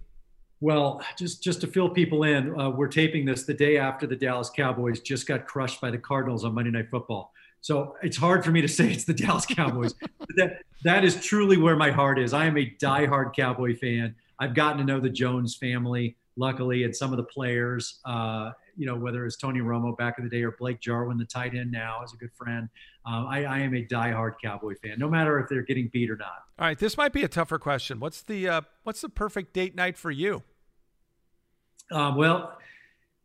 [0.60, 4.16] Well, just just to fill people in, uh, we're taping this the day after the
[4.16, 7.34] Dallas Cowboys just got crushed by the Cardinals on Monday Night Football.
[7.62, 9.94] So it's hard for me to say it's the Dallas Cowboys.
[10.36, 12.34] that that is truly where my heart is.
[12.34, 14.16] I am a diehard Cowboy fan.
[14.40, 18.00] I've gotten to know the Jones family, luckily, and some of the players.
[18.06, 21.26] Uh, you know, whether it's Tony Romo back in the day or Blake Jarwin, the
[21.26, 22.70] tight end now, is a good friend.
[23.06, 26.16] Um, I, I, am a diehard Cowboy fan, no matter if they're getting beat or
[26.16, 26.44] not.
[26.58, 28.00] All right, this might be a tougher question.
[28.00, 30.44] What's the uh, what's the perfect date night for you?
[31.92, 32.58] Um, well,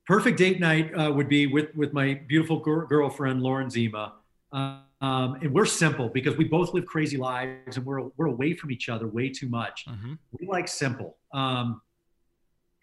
[0.07, 4.15] perfect date night uh, would be with with my beautiful gr- girlfriend Lauren Zima.
[4.53, 8.71] Um, and we're simple because we both live crazy lives and we're we're away from
[8.71, 9.85] each other way too much.
[9.87, 10.15] Mm-hmm.
[10.41, 11.19] We like simple.
[11.35, 11.83] Um,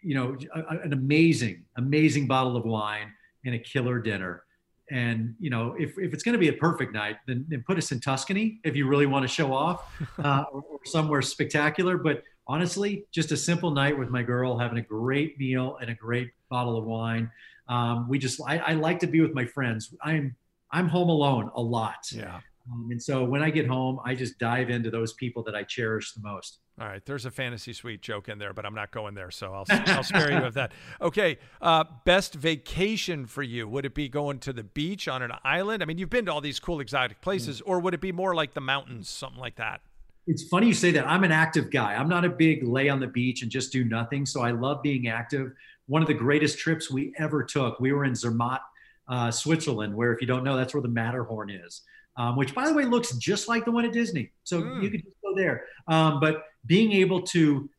[0.04, 3.12] you know, a, an amazing, amazing bottle of wine
[3.46, 4.44] and a killer dinner.
[4.92, 7.78] And you know, if, if it's going to be a perfect night, then, then put
[7.78, 9.92] us in Tuscany if you really want to show off,
[10.24, 11.98] uh, or, or somewhere spectacular.
[11.98, 15.96] But honestly, just a simple night with my girl, having a great meal and a
[15.96, 17.32] great bottle of wine.
[17.68, 19.96] Um, we just, I, I, like to be with my friends.
[20.02, 20.36] I'm,
[20.72, 22.12] I'm home alone a lot.
[22.12, 22.42] Yeah.
[22.72, 25.64] Um, and so when I get home, I just dive into those people that I
[25.64, 26.60] cherish the most.
[26.80, 29.54] All right, there's a fantasy suite joke in there, but I'm not going there, so
[29.54, 30.72] I'll I'll spare you of that.
[31.02, 33.68] Okay, uh, best vacation for you?
[33.68, 35.84] Would it be going to the beach on an island?
[35.84, 38.34] I mean, you've been to all these cool exotic places, or would it be more
[38.34, 39.82] like the mountains, something like that?
[40.26, 41.08] It's funny you say that.
[41.08, 41.94] I'm an active guy.
[41.94, 44.26] I'm not a big lay on the beach and just do nothing.
[44.26, 45.52] So I love being active.
[45.88, 48.62] One of the greatest trips we ever took, we were in Zermatt,
[49.10, 51.82] uh, Switzerland, where if you don't know, that's where the Matterhorn is
[52.18, 54.32] um, which by the way looks just like the one at Disney.
[54.44, 54.84] So mm.
[54.84, 55.66] you could just go there.
[55.88, 57.70] Um, but being able to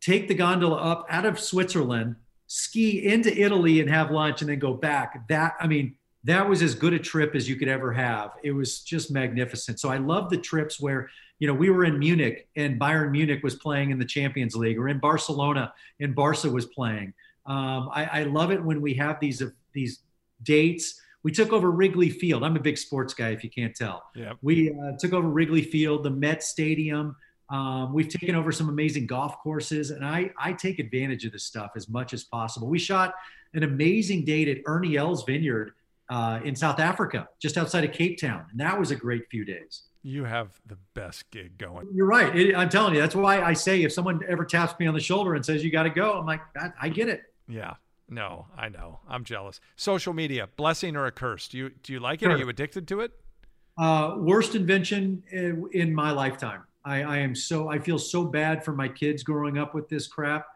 [0.00, 2.16] take the gondola up out of Switzerland,
[2.46, 6.62] ski into Italy and have lunch and then go back, that, I mean, that was
[6.62, 8.32] as good a trip as you could ever have.
[8.42, 9.80] It was just magnificent.
[9.80, 13.42] So I love the trips where, you know, we were in Munich and Bayern Munich
[13.42, 17.12] was playing in the Champions League or in Barcelona and Barca was playing.
[17.46, 20.00] Um, I, I love it when we have these, uh, these
[20.42, 22.44] dates we took over Wrigley Field.
[22.44, 24.04] I'm a big sports guy, if you can't tell.
[24.14, 24.34] Yeah.
[24.40, 27.16] We uh, took over Wrigley Field, the Met Stadium.
[27.50, 31.44] Um, we've taken over some amazing golf courses, and I, I take advantage of this
[31.44, 32.68] stuff as much as possible.
[32.68, 33.14] We shot
[33.54, 35.72] an amazing date at Ernie Els Vineyard
[36.10, 39.44] uh, in South Africa, just outside of Cape Town, and that was a great few
[39.44, 39.82] days.
[40.02, 41.88] You have the best gig going.
[41.92, 42.34] You're right.
[42.34, 45.00] It, I'm telling you, that's why I say if someone ever taps me on the
[45.00, 47.22] shoulder and says you got to go, I'm like, I, I get it.
[47.48, 47.74] Yeah,
[48.08, 49.00] no, I know.
[49.08, 49.60] I'm jealous.
[49.76, 51.48] Social media, blessing or a curse?
[51.48, 52.26] Do you do you like it?
[52.26, 52.34] Sure.
[52.34, 53.12] Are you addicted to it?
[53.76, 56.62] Uh, worst invention in, in my lifetime.
[56.88, 60.06] I, I, am so I feel so bad for my kids growing up with this
[60.06, 60.46] crap.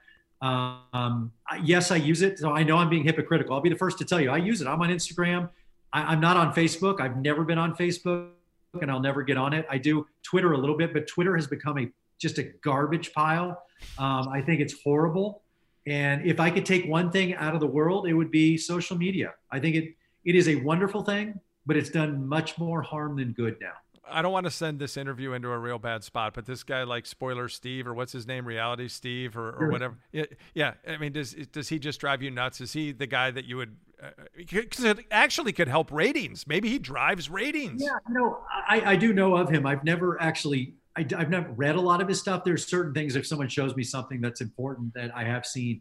[0.41, 1.31] Um,
[1.63, 2.39] yes, I use it.
[2.39, 3.55] So I know I'm being hypocritical.
[3.55, 4.67] I'll be the first to tell you I use it.
[4.67, 5.51] I'm on Instagram.
[5.93, 7.01] I, am not on Facebook.
[7.01, 8.31] I've never been on Facebook,
[8.81, 9.67] and I'll never get on it.
[9.71, 13.63] I do Twitter a little bit, but Twitter has become a just a garbage pile.
[13.99, 15.43] Um, I think it's horrible.
[15.87, 18.97] And if I could take one thing out of the world, it would be social
[18.97, 19.35] media.
[19.51, 23.33] I think it it is a wonderful thing, but it's done much more harm than
[23.33, 23.75] good now.
[24.13, 26.83] I don't want to send this interview into a real bad spot, but this guy
[26.83, 29.97] like Spoiler Steve or what's his name, Reality Steve or, or whatever.
[30.13, 32.61] Yeah, yeah, I mean, does does he just drive you nuts?
[32.61, 33.77] Is he the guy that you would?
[34.37, 36.47] Because uh, it actually could help ratings.
[36.47, 37.83] Maybe he drives ratings.
[37.83, 39.67] Yeah, no, I, I do know of him.
[39.67, 40.75] I've never actually.
[40.97, 42.45] I, I've never read a lot of his stuff.
[42.45, 43.17] There's certain things.
[43.17, 45.81] If someone shows me something that's important that I have seen,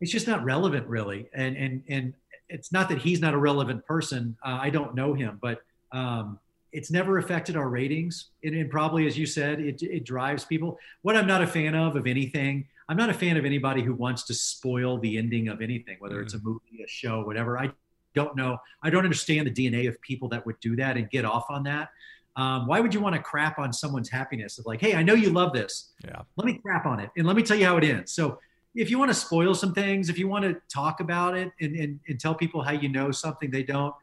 [0.00, 1.28] it's just not relevant, really.
[1.32, 2.14] And and and
[2.48, 4.36] it's not that he's not a relevant person.
[4.44, 5.62] Uh, I don't know him, but.
[5.92, 6.38] Um,
[6.72, 8.30] it's never affected our ratings.
[8.44, 10.78] And, and probably, as you said, it, it drives people.
[11.02, 13.94] What I'm not a fan of, of anything, I'm not a fan of anybody who
[13.94, 16.44] wants to spoil the ending of anything, whether mm it's a mm.
[16.44, 17.58] movie, a show, whatever.
[17.58, 17.70] I
[18.14, 18.58] don't know.
[18.82, 21.62] I don't understand the DNA of people that would do that and get off on
[21.64, 21.90] that.
[22.36, 25.14] Um, why would you want to crap on someone's happiness of like, hey, I know
[25.14, 25.90] you love this.
[26.04, 26.22] Yeah.
[26.36, 28.12] Let me crap on it and let me tell you how it ends.
[28.12, 28.38] So
[28.74, 31.74] if you want to spoil some things, if you want to talk about it and,
[31.74, 33.94] and, and tell people how you know something they don't,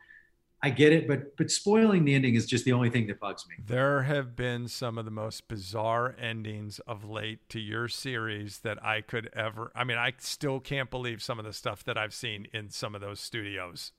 [0.63, 3.45] I get it, but but spoiling the ending is just the only thing that bugs
[3.47, 3.55] me.
[3.63, 8.83] There have been some of the most bizarre endings of late to your series that
[8.83, 9.71] I could ever.
[9.75, 12.95] I mean, I still can't believe some of the stuff that I've seen in some
[12.95, 13.91] of those studios.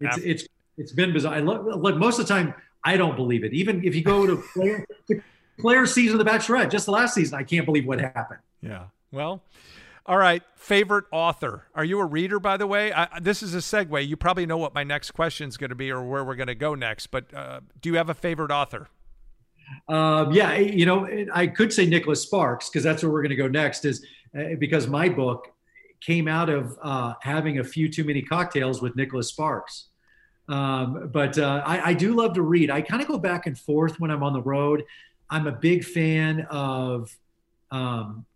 [0.00, 0.44] It's After- it's
[0.76, 1.34] it's been bizarre.
[1.34, 3.52] I look, look most of the time I don't believe it.
[3.52, 4.84] Even if you go to player
[5.60, 8.40] player season of The Bachelorette, just the last season, I can't believe what happened.
[8.62, 8.84] Yeah.
[9.12, 9.42] Well,
[10.06, 11.66] all right, favorite author.
[11.74, 12.92] Are you a reader, by the way?
[12.92, 14.06] I, this is a segue.
[14.06, 16.48] You probably know what my next question is going to be or where we're going
[16.48, 17.08] to go next.
[17.08, 18.88] But uh, do you have a favorite author?
[19.88, 23.36] Um, yeah, you know, I could say Nicholas Sparks because that's where we're going to
[23.36, 23.84] go next.
[23.84, 24.04] Is
[24.36, 25.48] uh, because my book
[26.00, 29.88] came out of uh, having a few too many cocktails with Nicholas Sparks.
[30.48, 32.70] Um, but uh, I, I, do love to read.
[32.70, 34.82] I kind of go back and forth when I'm on the road.
[35.28, 37.16] I'm a big fan of
[37.70, 38.26] um,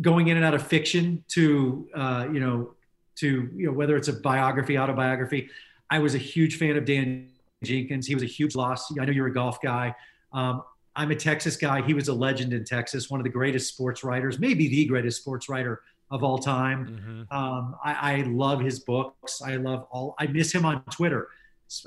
[0.00, 2.74] going in and out of fiction to uh, you know
[3.16, 5.50] to you know whether it's a biography, autobiography.
[5.90, 7.28] I was a huge fan of Dan
[7.62, 8.06] Jenkins.
[8.06, 8.92] He was a huge loss.
[8.98, 9.94] I know you're a golf guy.
[10.32, 10.62] Um,
[10.94, 11.80] I'm a Texas guy.
[11.82, 15.20] He was a legend in Texas, one of the greatest sports writers, maybe the greatest
[15.20, 16.86] sports writer of all time.
[17.30, 17.36] Mm-hmm.
[17.36, 19.42] Um, I, I, love his books.
[19.42, 20.14] I love all.
[20.18, 21.28] I miss him on Twitter.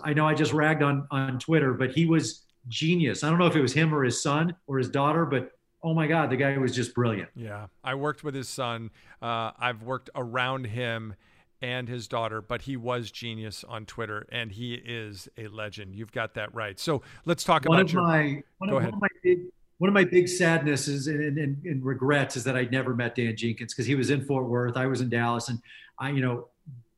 [0.04, 3.24] I know I just ragged on on Twitter, but he was genius.
[3.24, 5.52] I don't know if it was him or his son or his daughter, but
[5.84, 7.30] oh my God, the guy was just brilliant.
[7.36, 7.68] Yeah.
[7.84, 8.92] I worked with his son.
[9.22, 11.16] Uh, I've worked around him
[11.62, 15.96] and his daughter, but he was genius on Twitter and he is a legend.
[15.96, 16.80] You've got that right.
[16.80, 18.94] So let's talk one about of your, my, one go of, ahead.
[18.94, 19.40] One of, my big,
[19.78, 23.36] one of my big sadnesses and, and, and regrets is that I never met Dan
[23.36, 24.78] Jenkins because he was in Fort Worth.
[24.78, 25.50] I was in Dallas.
[25.50, 25.60] And
[26.00, 26.48] I, you know,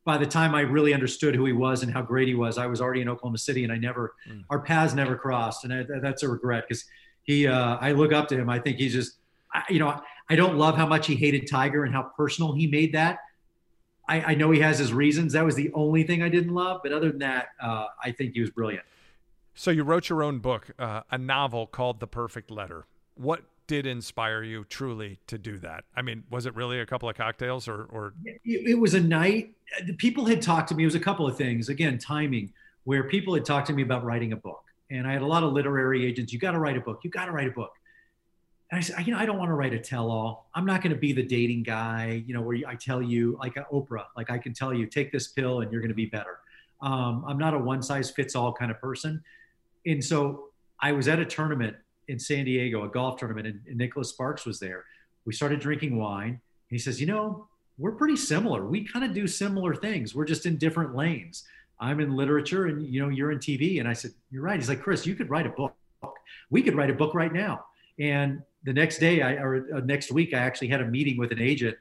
[0.06, 2.66] by the time I really understood who he was and how great he was, I
[2.66, 4.44] was already in Oklahoma City and I never, mm.
[4.50, 5.64] our paths never crossed.
[5.64, 6.86] And I, that's a regret because
[7.24, 8.50] he uh, I look up to him.
[8.50, 9.16] I think he's just
[9.54, 12.68] I, you know I don't love how much he hated Tiger and how personal he
[12.68, 13.20] made that.
[14.08, 15.34] I, I know he has his reasons.
[15.34, 18.34] That was the only thing I didn't love, but other than that, uh, I think
[18.34, 18.84] he was brilliant.
[19.54, 22.86] So you wrote your own book, uh, a novel called The Perfect Letter.
[23.16, 25.86] What did inspire you truly to do that?
[25.96, 27.84] I mean, was it really a couple of cocktails or?
[27.86, 28.14] or...
[28.26, 29.54] It, it was a night.
[29.98, 30.84] People had talked to me.
[30.84, 31.70] It was a couple of things.
[31.70, 32.52] Again, timing,
[32.84, 34.64] where people had talked to me about writing a book
[34.94, 36.32] and I had a lot of literary agents.
[36.32, 37.02] You got to write a book.
[37.04, 37.74] You got to write a book.
[38.72, 40.50] And I said, you know, I don't want to write a tell-all.
[40.56, 43.56] I'm not going to be the dating guy, you know, where I tell you, like
[43.56, 46.40] Oprah, like I can tell you, take this pill and you're going to be better.
[46.82, 49.24] Um, I'm not a one-size-fits-all kind of person.
[49.86, 50.46] And so
[50.80, 51.76] I was at a tournament
[52.08, 54.86] in San Diego, a golf tournament, and, and Nicholas Sparks was there.
[55.26, 56.30] We started drinking wine.
[56.30, 56.40] And
[56.70, 58.66] he says, you know, we're pretty similar.
[58.66, 60.14] We kind of do similar things.
[60.14, 61.44] We're just in different lanes.
[61.84, 63.80] I'm in literature and you know you're in TV.
[63.82, 64.58] And I said, You're right.
[64.58, 65.76] He's like, Chris, you could write a book.
[66.50, 67.66] We could write a book right now.
[68.00, 71.32] And the next day, I or uh, next week, I actually had a meeting with
[71.32, 71.76] an agent,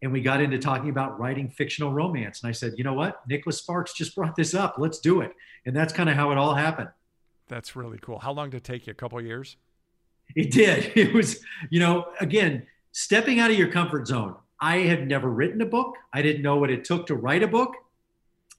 [0.00, 2.42] and we got into talking about writing fictional romance.
[2.42, 4.76] And I said, you know what, Nicholas Sparks just brought this up.
[4.78, 5.32] Let's do it.
[5.66, 6.90] And that's kind of how it all happened.
[7.48, 8.20] That's really cool.
[8.20, 8.92] How long did it take you?
[8.92, 9.56] A couple years?
[10.36, 10.92] It did.
[10.96, 11.40] It was,
[11.70, 14.36] you know, again, stepping out of your comfort zone.
[14.60, 15.96] I had never written a book.
[16.12, 17.74] I didn't know what it took to write a book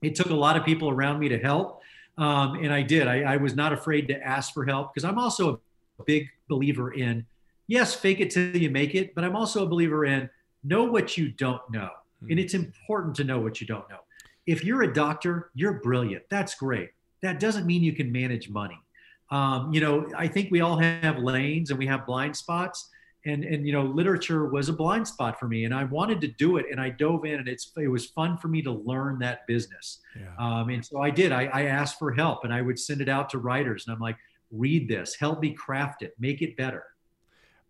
[0.03, 1.81] it took a lot of people around me to help.
[2.17, 3.07] Um, and I did.
[3.07, 5.59] I, I, was not afraid to ask for help because I'm also
[5.99, 7.25] a big believer in,
[7.65, 10.29] yes, fake it till you make it, but I'm also a believer in
[10.63, 11.89] know what you don't know.
[11.89, 12.29] Mm-hmm.
[12.29, 13.99] And it's important to know what you don't know.
[14.45, 16.25] If you're a doctor, you're brilliant.
[16.29, 16.89] That's great.
[17.23, 18.79] That doesn't mean you can manage money.
[19.31, 22.89] Um, you know, I think we all have lanes and we have blind spots
[23.25, 26.27] and and you know literature was a blind spot for me and i wanted to
[26.27, 29.17] do it and i dove in and it's it was fun for me to learn
[29.19, 29.99] that business.
[30.19, 30.27] Yeah.
[30.37, 31.31] um, and so i did.
[31.31, 34.01] I, I asked for help and i would send it out to writers and i'm
[34.01, 34.17] like
[34.53, 35.15] read this.
[35.15, 36.13] Help me craft it.
[36.19, 36.85] Make it better.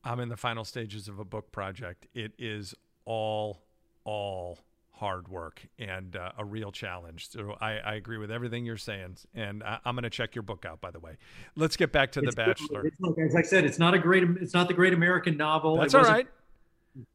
[0.04, 2.08] I'm in the final stages of a book project.
[2.14, 2.76] It is
[3.06, 3.64] all
[4.04, 4.60] all
[4.94, 7.30] hard work and uh, a real challenge.
[7.30, 10.44] So I, I, agree with everything you're saying, and I, am going to check your
[10.44, 10.82] book out.
[10.82, 11.18] By the way,
[11.56, 12.84] let's get back to it's, The Bachelor.
[13.00, 15.78] Like, as I said, it's not a great, it's not the great American novel.
[15.78, 16.28] That's all right.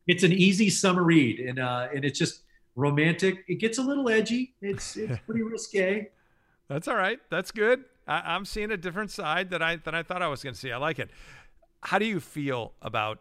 [0.09, 2.43] It's an easy summer read, and uh, and it's just
[2.74, 3.45] romantic.
[3.47, 4.55] It gets a little edgy.
[4.61, 6.09] It's it's pretty risque.
[6.66, 7.20] That's all right.
[7.31, 7.85] That's good.
[8.09, 10.59] I, I'm seeing a different side that I that I thought I was going to
[10.59, 10.72] see.
[10.72, 11.11] I like it.
[11.85, 13.20] How do you feel about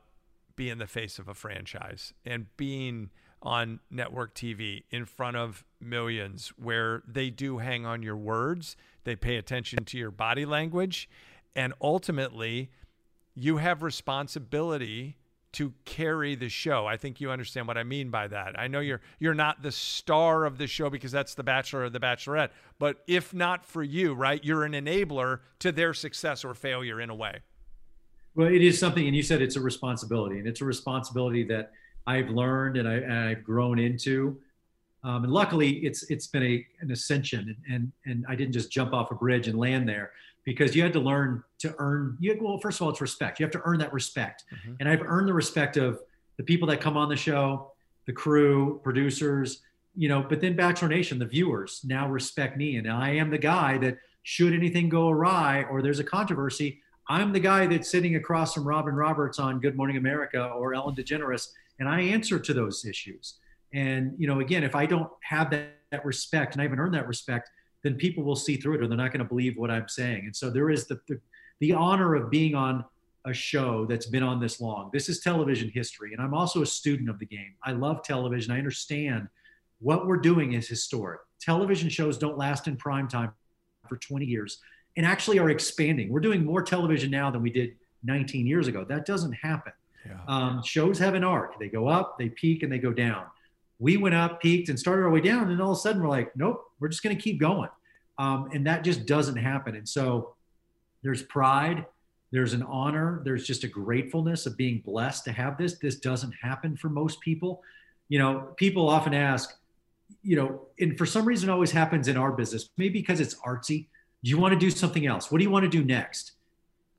[0.55, 6.51] being the face of a franchise and being on network TV in front of millions
[6.57, 11.09] where they do hang on your words, they pay attention to your body language,
[11.55, 12.71] and ultimately
[13.35, 15.17] you have responsibility
[15.53, 16.85] to carry the show.
[16.85, 18.59] I think you understand what I mean by that.
[18.59, 21.89] I know you're you're not the star of the show because that's the bachelor or
[21.89, 26.53] the bachelorette, but if not for you, right, you're an enabler to their success or
[26.53, 27.39] failure in a way.
[28.35, 31.71] Well, it is something and you said it's a responsibility and it's a responsibility that
[32.07, 34.39] I've learned and, I, have grown into.
[35.03, 38.71] Um, and luckily, it's it's been a, an ascension, and, and and I didn't just
[38.71, 40.11] jump off a bridge and land there
[40.43, 42.17] because you had to learn to earn.
[42.19, 43.39] You had, well, first of all, it's respect.
[43.39, 44.75] You have to earn that respect, mm-hmm.
[44.79, 46.01] and I've earned the respect of
[46.37, 47.71] the people that come on the show,
[48.05, 49.61] the crew, producers,
[49.95, 50.25] you know.
[50.27, 53.99] But then Bachelor Nation, the viewers now respect me, and I am the guy that
[54.23, 58.67] should anything go awry or there's a controversy, I'm the guy that's sitting across from
[58.67, 61.47] Robin Roberts on Good Morning America or Ellen DeGeneres
[61.79, 63.35] and I answer to those issues.
[63.73, 66.93] And you know, again, if I don't have that, that respect and I haven't earned
[66.93, 67.49] that respect,
[67.83, 70.25] then people will see through it or they're not going to believe what I'm saying.
[70.25, 71.19] And so there is the, the,
[71.59, 72.83] the honor of being on
[73.25, 74.89] a show that's been on this long.
[74.93, 77.55] This is television history, and I'm also a student of the game.
[77.63, 78.51] I love television.
[78.53, 79.27] I understand
[79.79, 81.19] what we're doing is historic.
[81.39, 83.31] Television shows don't last in prime time
[83.87, 84.59] for 20 years
[84.95, 86.09] and actually are expanding.
[86.09, 88.83] We're doing more television now than we did 19 years ago.
[88.83, 89.73] That doesn't happen.
[90.07, 90.19] Yeah.
[90.27, 91.59] Um, shows have an arc.
[91.59, 93.25] They go up, they peak, and they go down.
[93.79, 96.09] We went up, peaked, and started our way down, and all of a sudden we're
[96.09, 97.69] like, nope, we're just going to keep going.
[98.17, 99.75] Um, and that just doesn't happen.
[99.75, 100.33] And so
[101.03, 101.85] there's pride,
[102.31, 105.77] there's an honor, there's just a gratefulness of being blessed to have this.
[105.77, 107.61] This doesn't happen for most people.
[108.09, 109.55] You know, people often ask,
[110.23, 113.87] you know, and for some reason always happens in our business, maybe because it's artsy.
[114.23, 115.31] Do you want to do something else?
[115.31, 116.31] What do you want to do next?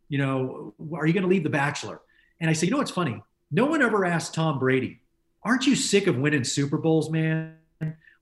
[0.09, 2.01] You know, are you going to leave The Bachelor?
[2.41, 3.23] And I say, you know what's funny?
[3.51, 5.01] No one ever asked Tom Brady,
[5.43, 7.55] aren't you sick of winning Super Bowls, man?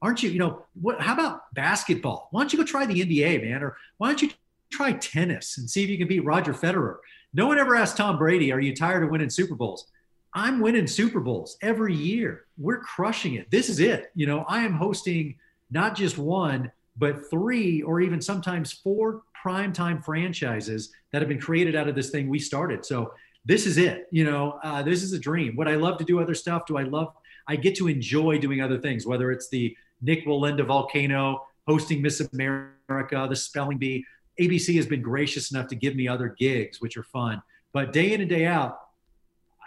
[0.02, 2.28] Aren't you, you know, what, how about basketball?
[2.30, 3.62] Why don't you go try the NBA, man?
[3.62, 4.30] Or why don't you
[4.70, 6.98] try tennis and see if you can beat Roger Federer?
[7.32, 9.86] No one ever asked Tom Brady, are you tired of winning Super Bowls?
[10.34, 12.44] I'm winning Super Bowls every year.
[12.58, 13.50] We're crushing it.
[13.50, 14.12] This is it.
[14.14, 15.36] You know, I am hosting
[15.70, 21.74] not just one, but three or even sometimes four primetime franchises that have been created
[21.74, 22.84] out of this thing we started.
[22.84, 23.12] So
[23.46, 24.08] this is it.
[24.10, 25.56] You know, uh, this is a dream.
[25.56, 26.66] Would I love to do other stuff?
[26.66, 27.14] Do I love?
[27.48, 32.20] I get to enjoy doing other things, whether it's the Nick Wallenda volcano, hosting Miss
[32.20, 34.04] America, the spelling bee.
[34.40, 37.40] ABC has been gracious enough to give me other gigs, which are fun.
[37.72, 38.80] But day in and day out,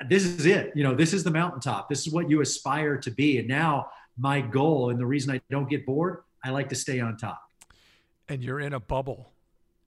[0.09, 0.71] this is it.
[0.75, 1.89] You know, this is the mountaintop.
[1.89, 3.39] This is what you aspire to be.
[3.39, 6.99] And now my goal, and the reason I don't get bored, I like to stay
[6.99, 7.41] on top.
[8.27, 9.31] And you're in a bubble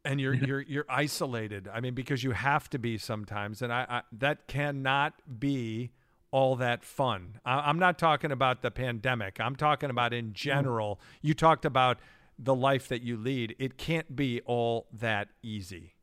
[0.04, 1.68] and you're you're you're isolated.
[1.72, 5.90] I mean, because you have to be sometimes, and I, I that cannot be
[6.30, 7.38] all that fun.
[7.44, 9.38] I, am not talking about the pandemic.
[9.38, 10.32] I'm talking about in mm.
[10.32, 11.00] general.
[11.20, 11.98] You talked about
[12.38, 13.54] the life that you lead.
[13.58, 15.94] It can't be all that easy.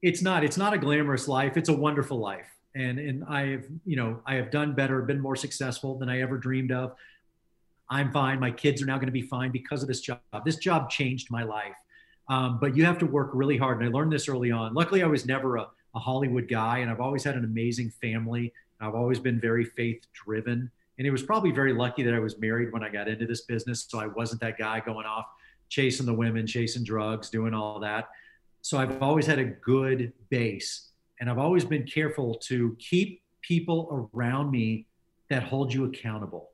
[0.00, 0.44] It's not.
[0.44, 1.56] It's not a glamorous life.
[1.56, 2.48] It's a wonderful life.
[2.74, 6.38] And and I've you know I have done better, been more successful than I ever
[6.38, 6.94] dreamed of.
[7.90, 8.40] I'm fine.
[8.40, 10.20] My kids are now going to be fine because of this job.
[10.46, 11.76] This job changed my life.
[12.32, 13.82] Um, but you have to work really hard.
[13.82, 14.72] And I learned this early on.
[14.72, 18.54] Luckily, I was never a, a Hollywood guy, and I've always had an amazing family.
[18.80, 20.70] I've always been very faith driven.
[20.96, 23.42] And it was probably very lucky that I was married when I got into this
[23.42, 23.84] business.
[23.86, 25.26] So I wasn't that guy going off
[25.68, 28.08] chasing the women, chasing drugs, doing all that.
[28.62, 30.88] So I've always had a good base.
[31.20, 34.86] And I've always been careful to keep people around me
[35.28, 36.48] that hold you accountable.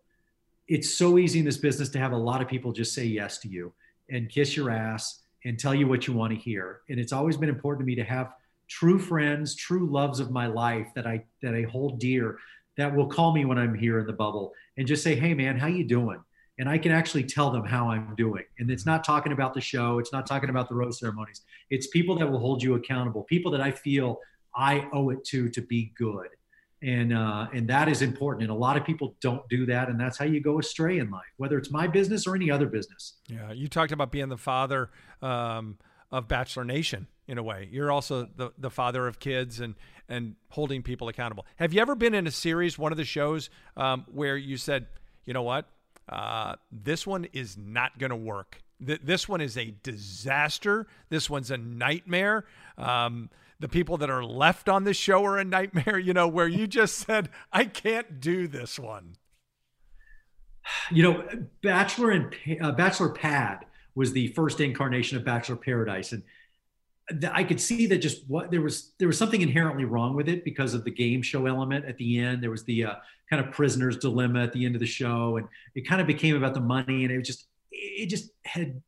[0.66, 3.38] It's so easy in this business to have a lot of people just say yes
[3.38, 3.72] to you
[4.10, 6.80] and kiss your ass and tell you what you want to hear.
[6.88, 8.32] And it's always been important to me to have
[8.68, 12.38] true friends, true loves of my life that I that I hold dear
[12.76, 15.58] that will call me when I'm here in the bubble and just say, "Hey man,
[15.58, 16.20] how you doing?"
[16.58, 18.44] And I can actually tell them how I'm doing.
[18.58, 21.42] And it's not talking about the show, it's not talking about the rose ceremonies.
[21.70, 24.18] It's people that will hold you accountable, people that I feel
[24.54, 26.28] I owe it to to be good
[26.82, 28.42] and uh, and that is important.
[28.44, 29.88] And a lot of people don't do that.
[29.88, 32.66] And that's how you go astray in life whether it's my business or any other
[32.66, 33.14] business.
[33.28, 33.52] Yeah.
[33.52, 34.90] You talked about being the father
[35.22, 35.78] um,
[36.10, 37.68] of bachelor nation in a way.
[37.70, 39.74] You're also the, the father of kids and
[40.08, 41.46] and holding people accountable.
[41.56, 44.86] Have you ever been in a series one of the shows um, where you said
[45.24, 45.66] you know what?
[46.08, 48.62] Uh, this one is not going to work.
[48.84, 50.86] Th- this one is a disaster.
[51.10, 52.46] This one's a nightmare.
[52.78, 53.28] Um,
[53.60, 56.66] the people that are left on the show are a nightmare, you know, where you
[56.66, 59.16] just said, I can't do this one.
[60.90, 61.28] You know,
[61.62, 66.12] Bachelor and uh, Bachelor Pad was the first incarnation of Bachelor Paradise.
[66.12, 66.22] And
[67.32, 70.44] I could see that just what there was there was something inherently wrong with it
[70.44, 72.42] because of the game show element at the end.
[72.42, 72.94] There was the uh,
[73.30, 76.36] kind of prisoner's dilemma at the end of the show, and it kind of became
[76.36, 78.82] about the money, and it was just it just had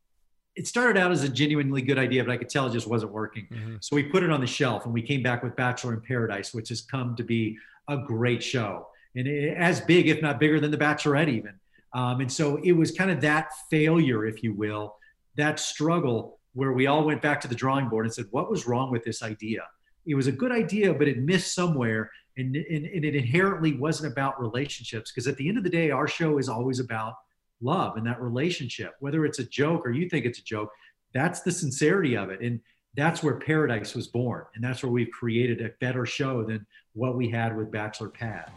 [0.55, 3.11] it started out as a genuinely good idea, but I could tell it just wasn't
[3.11, 3.47] working.
[3.51, 3.75] Mm-hmm.
[3.79, 6.53] So we put it on the shelf, and we came back with Bachelor in Paradise,
[6.53, 10.59] which has come to be a great show and it, as big, if not bigger,
[10.59, 11.53] than The Bachelorette even.
[11.93, 14.95] Um, and so it was kind of that failure, if you will,
[15.35, 18.67] that struggle where we all went back to the drawing board and said, what was
[18.67, 19.63] wrong with this idea?
[20.05, 22.11] It was a good idea, but it missed somewhere.
[22.37, 25.11] And, and, and it inherently wasn't about relationships.
[25.11, 27.15] Because at the end of the day, our show is always about
[27.61, 30.71] love and that relationship, whether it's a joke or you think it's a joke,
[31.13, 32.41] that's the sincerity of it.
[32.41, 32.59] And
[32.95, 34.45] that's where Paradise was born.
[34.55, 38.51] And that's where we've created a better show than what we had with Bachelor Pad.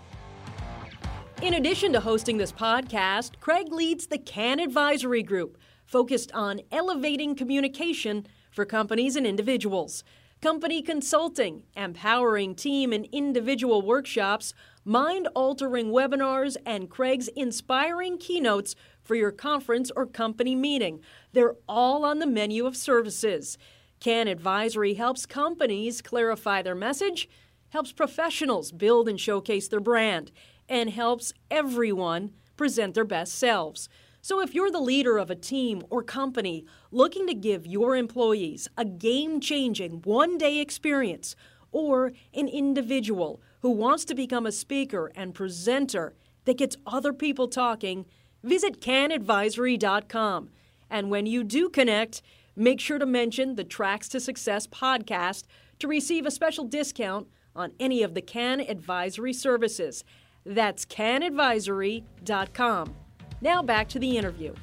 [1.42, 7.34] In addition to hosting this podcast, Craig leads the CAN Advisory Group focused on elevating
[7.34, 10.04] communication for companies and individuals.
[10.40, 14.54] Company consulting, empowering team and individual workshops,
[14.84, 21.00] mind altering webinars, and Craig's inspiring keynotes for your conference or company meeting.
[21.32, 23.58] They're all on the menu of services.
[24.00, 27.28] CAN Advisory helps companies clarify their message,
[27.70, 30.30] helps professionals build and showcase their brand,
[30.68, 33.88] and helps everyone present their best selves.
[34.20, 38.68] So, if you're the leader of a team or company looking to give your employees
[38.78, 41.36] a game changing one day experience,
[41.74, 47.48] or an individual who wants to become a speaker and presenter that gets other people
[47.48, 48.04] talking,
[48.42, 50.50] visit canadvisory.com.
[50.90, 52.20] And when you do connect,
[52.54, 55.44] make sure to mention the Tracks to Success podcast
[55.78, 60.04] to receive a special discount on any of the CAN Advisory services.
[60.44, 62.94] That's canadvisory.com.
[63.40, 64.54] Now back to the interview.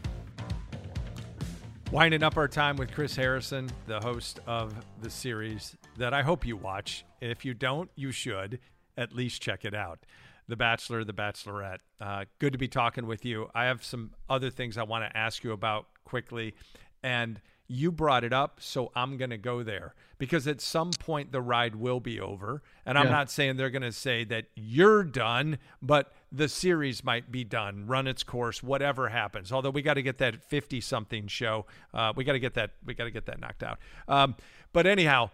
[1.91, 6.45] Winding up our time with Chris Harrison, the host of the series that I hope
[6.45, 7.03] you watch.
[7.19, 8.59] If you don't, you should
[9.01, 10.05] at least check it out.
[10.47, 11.79] The Bachelor, The Bachelorette.
[11.99, 13.49] Uh, good to be talking with you.
[13.55, 16.55] I have some other things I want to ask you about quickly.
[17.03, 17.39] And
[17.71, 21.41] you brought it up, so I'm going to go there because at some point the
[21.41, 22.61] ride will be over.
[22.85, 27.31] And I'm not saying they're going to say that you're done, but the series might
[27.31, 29.53] be done, run its course, whatever happens.
[29.53, 32.71] Although we got to get that 50 something show, uh, we got to get that,
[32.85, 33.79] we got to get that knocked out.
[34.09, 34.35] Um,
[34.73, 35.29] but anyhow,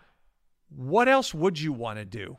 [0.70, 2.38] what else would you want to do?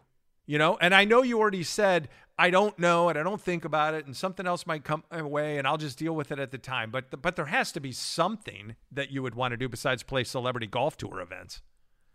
[0.49, 3.67] You know, and I know you already said I don't know and I don't think
[3.67, 6.51] about it and something else might come away and I'll just deal with it at
[6.51, 6.91] the time.
[6.91, 10.25] But but there has to be something that you would want to do besides play
[10.25, 11.61] celebrity golf tour events.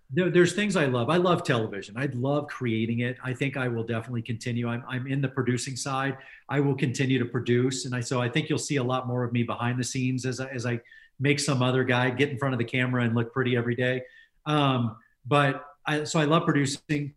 [0.10, 1.12] There, there's things I love.
[1.12, 1.96] I love television.
[1.96, 3.18] I love creating it.
[3.24, 4.68] I think I will definitely continue.
[4.68, 6.18] I'm, I'm in the producing side.
[6.50, 9.24] I will continue to produce, and I so I think you'll see a lot more
[9.24, 10.80] of me behind the scenes as I, as I
[11.20, 14.02] make some other guy get in front of the camera and look pretty every day.
[14.46, 17.14] Um, but I, so I love producing.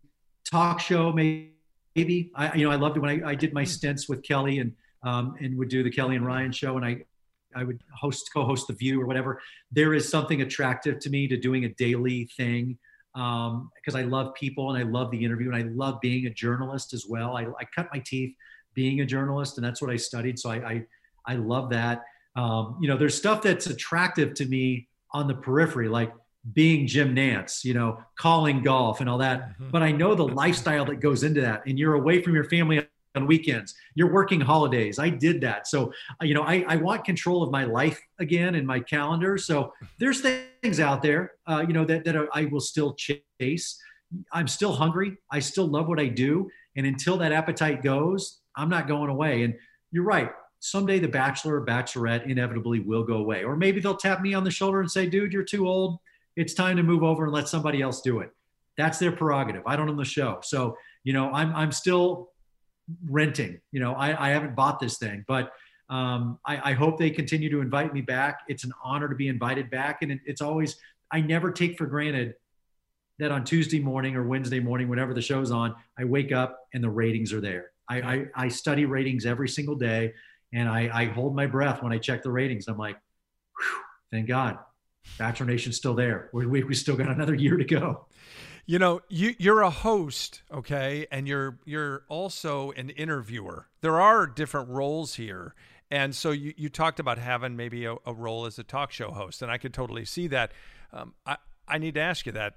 [0.49, 3.69] Talk show maybe I, you know, I loved it when I, I did my hmm.
[3.69, 4.73] stints with Kelly and,
[5.03, 6.77] um, and would do the Kelly and Ryan show.
[6.77, 7.03] And I,
[7.55, 9.41] I would host, co-host the view or whatever.
[9.71, 12.77] There is something attractive to me to doing a daily thing.
[13.15, 16.29] Um, because I love people and I love the interview and I love being a
[16.29, 17.35] journalist as well.
[17.35, 18.35] I, I cut my teeth
[18.75, 20.37] being a journalist and that's what I studied.
[20.37, 20.85] So I, I,
[21.25, 22.03] I love that.
[22.35, 26.13] Um, you know, there's stuff that's attractive to me on the periphery, like
[26.53, 29.49] being Jim Nantz, you know, calling golf and all that.
[29.49, 29.69] Mm-hmm.
[29.69, 31.63] But I know the lifestyle that goes into that.
[31.65, 33.75] And you're away from your family on weekends.
[33.95, 34.99] You're working holidays.
[34.99, 35.67] I did that.
[35.67, 35.91] So,
[36.21, 39.37] you know, I, I want control of my life again and my calendar.
[39.37, 43.81] So there's things out there, uh, you know, that, that I will still chase.
[44.31, 45.17] I'm still hungry.
[45.31, 46.49] I still love what I do.
[46.77, 49.43] And until that appetite goes, I'm not going away.
[49.43, 49.55] And
[49.91, 50.31] you're right.
[50.59, 53.43] Someday the bachelor or bachelorette inevitably will go away.
[53.43, 55.99] Or maybe they'll tap me on the shoulder and say, dude, you're too old
[56.37, 58.29] it's time to move over and let somebody else do it.
[58.77, 59.63] That's their prerogative.
[59.65, 60.39] I don't own the show.
[60.43, 62.29] So, you know, I'm, I'm still
[63.09, 65.51] renting, you know, I, I haven't bought this thing, but
[65.89, 68.41] um, I, I, hope they continue to invite me back.
[68.49, 70.01] It's an honor to be invited back.
[70.01, 70.75] And it, it's always,
[71.11, 72.35] I never take for granted
[73.19, 76.83] that on Tuesday morning or Wednesday morning, whenever the show's on, I wake up and
[76.83, 77.71] the ratings are there.
[77.89, 80.13] I, I, I study ratings every single day
[80.53, 82.67] and I, I hold my breath when I check the ratings.
[82.67, 82.97] I'm like,
[84.11, 84.59] thank God
[85.17, 86.29] Bachelor Nation's still there.
[86.33, 88.05] We, we, we still got another year to go.
[88.65, 93.67] You know, you, you're a host, okay, and you're you're also an interviewer.
[93.79, 95.55] There are different roles here,
[95.89, 99.11] And so you, you talked about having maybe a, a role as a talk show
[99.11, 100.51] host, and I could totally see that.
[100.91, 101.37] Um, I,
[101.67, 102.55] I need to ask you that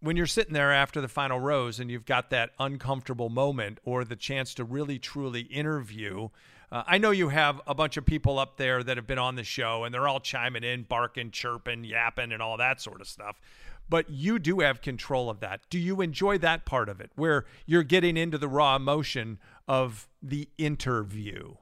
[0.00, 4.04] when you're sitting there after the final rose and you've got that uncomfortable moment or
[4.04, 6.28] the chance to really truly interview
[6.74, 9.36] uh, I know you have a bunch of people up there that have been on
[9.36, 13.06] the show and they're all chiming in, barking, chirping, yapping, and all that sort of
[13.06, 13.40] stuff.
[13.88, 15.60] But you do have control of that.
[15.70, 20.08] Do you enjoy that part of it where you're getting into the raw emotion of
[20.20, 21.54] the interview?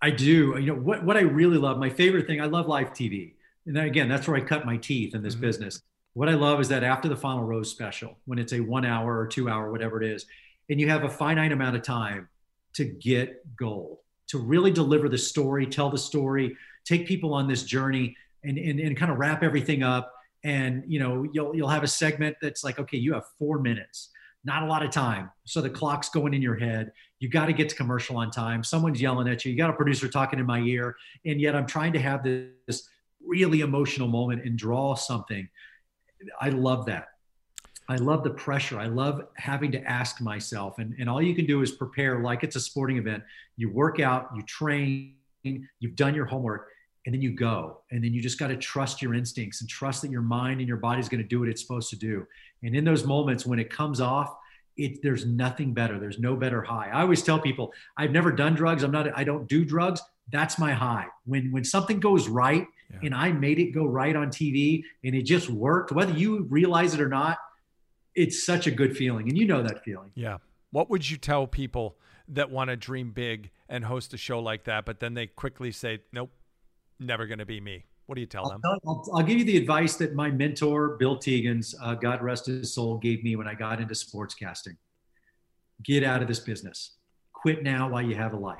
[0.00, 0.54] I do.
[0.56, 1.04] You know what?
[1.04, 2.40] What I really love, my favorite thing.
[2.40, 3.32] I love live TV,
[3.66, 5.40] and then again, that's where I cut my teeth in this mm-hmm.
[5.40, 5.82] business.
[6.12, 9.18] What I love is that after the final rose special, when it's a one hour
[9.18, 10.24] or two hour, whatever it is,
[10.70, 12.28] and you have a finite amount of time
[12.78, 13.98] to get gold,
[14.28, 18.78] to really deliver the story, tell the story, take people on this journey and, and,
[18.78, 20.12] and kind of wrap everything up.
[20.44, 24.10] And, you know, you'll, you'll have a segment that's like, okay, you have four minutes,
[24.44, 25.28] not a lot of time.
[25.44, 26.92] So the clock's going in your head.
[27.18, 28.62] You got to get to commercial on time.
[28.62, 29.50] Someone's yelling at you.
[29.50, 30.94] You got a producer talking in my ear.
[31.26, 32.88] And yet I'm trying to have this
[33.26, 35.48] really emotional moment and draw something.
[36.40, 37.08] I love that.
[37.88, 38.78] I love the pressure.
[38.78, 42.44] I love having to ask myself, and, and all you can do is prepare like
[42.44, 43.22] it's a sporting event.
[43.56, 46.68] You work out, you train, you've done your homework,
[47.06, 47.80] and then you go.
[47.90, 50.68] And then you just got to trust your instincts and trust that your mind and
[50.68, 52.26] your body is going to do what it's supposed to do.
[52.62, 54.36] And in those moments when it comes off,
[54.76, 55.98] it, there's nothing better.
[55.98, 56.90] There's no better high.
[56.92, 58.82] I always tell people, I've never done drugs.
[58.82, 60.02] I'm not, I don't do drugs.
[60.30, 61.06] That's my high.
[61.24, 62.98] When, when something goes right yeah.
[63.04, 66.92] and I made it go right on TV and it just worked, whether you realize
[66.92, 67.38] it or not,
[68.18, 69.28] it's such a good feeling.
[69.28, 70.10] And you know that feeling.
[70.14, 70.38] Yeah.
[70.72, 71.96] What would you tell people
[72.26, 75.70] that want to dream big and host a show like that, but then they quickly
[75.70, 76.30] say, nope,
[76.98, 77.84] never going to be me?
[78.06, 78.60] What do you tell I'll them?
[78.86, 82.74] I'll, I'll, give you the advice that my mentor, Bill Teegins, uh, God rest his
[82.74, 84.76] soul, gave me when I got into sports casting.
[85.82, 86.96] Get out of this business.
[87.32, 88.58] Quit now while you have a life.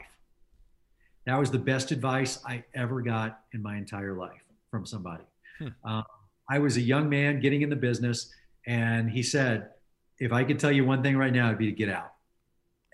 [1.27, 4.41] That was the best advice I ever got in my entire life
[4.71, 5.25] from somebody.
[5.59, 5.69] Hmm.
[5.85, 6.03] Uh,
[6.49, 8.33] I was a young man getting in the business.
[8.69, 9.71] And he said,
[10.19, 12.13] if I could tell you one thing right now, it'd be to get out.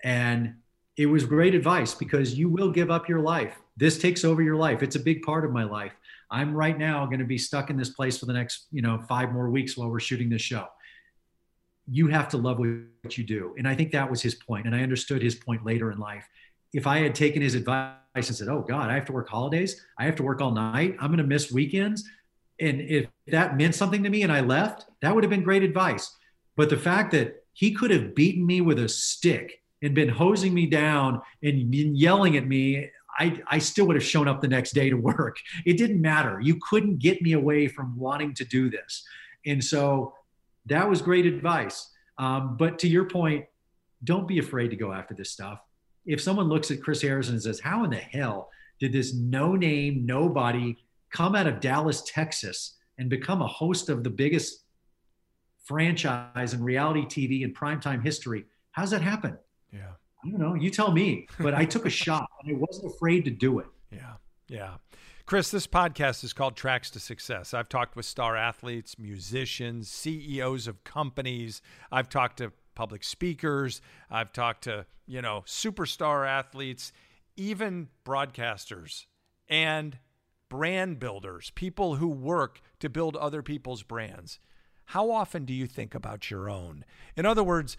[0.03, 0.55] And
[0.95, 3.53] it was great advice because you will give up your life.
[3.75, 4.81] This takes over your life.
[4.81, 5.91] It's a big part of my life.
[6.31, 9.03] I'm right now going to be stuck in this place for the next, you know,
[9.09, 10.65] five more weeks while we're shooting this show.
[11.91, 13.53] You have to love what you do.
[13.57, 14.65] And I think that was his point.
[14.65, 16.25] And I understood his point later in life.
[16.73, 19.85] If I had taken his advice and said, oh God, I have to work holidays,
[19.99, 22.07] I have to work all night, I'm going to miss weekends,
[22.59, 25.63] and if that meant something to me and I left, that would have been great
[25.63, 26.15] advice.
[26.55, 30.53] But the fact that he could have beaten me with a stick and been hosing
[30.53, 34.73] me down and yelling at me, I, I still would have shown up the next
[34.73, 35.37] day to work.
[35.65, 36.39] It didn't matter.
[36.41, 39.05] You couldn't get me away from wanting to do this.
[39.45, 40.13] And so
[40.67, 41.91] that was great advice.
[42.17, 43.45] Um, but to your point,
[44.03, 45.59] don't be afraid to go after this stuff.
[46.05, 48.49] If someone looks at Chris Harrison and says, How in the hell
[48.79, 50.77] did this no name, nobody
[51.15, 54.65] come out of Dallas, Texas, and become a host of the biggest
[55.63, 58.43] franchise in reality TV in primetime history.
[58.71, 59.37] How's that happen?
[59.71, 59.91] Yeah.
[60.23, 60.55] I don't know.
[60.55, 61.27] You tell me.
[61.39, 63.67] But I took a shot and I wasn't afraid to do it.
[63.91, 64.13] Yeah.
[64.49, 64.75] Yeah.
[65.25, 67.53] Chris, this podcast is called Tracks to Success.
[67.53, 71.61] I've talked with star athletes, musicians, CEOs of companies.
[71.91, 73.81] I've talked to public speakers.
[74.11, 76.91] I've talked to, you know, superstar athletes,
[77.37, 79.05] even broadcasters.
[79.47, 79.97] And
[80.49, 84.39] brand builders, people who work to build other people's brands.
[84.85, 86.85] How often do you think about your own?
[87.15, 87.77] In other words,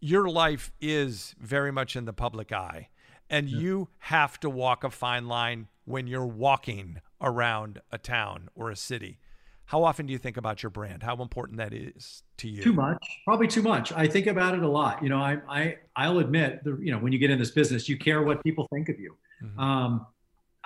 [0.00, 2.88] your life is very much in the public eye,
[3.30, 3.58] and yeah.
[3.58, 8.76] you have to walk a fine line when you're walking around a town or a
[8.76, 9.18] city.
[9.66, 11.02] How often do you think about your brand?
[11.02, 12.62] How important that is to you?
[12.62, 13.92] Too much, probably too much.
[13.92, 15.02] I think about it a lot.
[15.02, 17.88] You know, I, I I'll admit, the, you know, when you get in this business,
[17.88, 19.14] you care what people think of you.
[19.42, 19.60] Mm-hmm.
[19.60, 20.06] Um,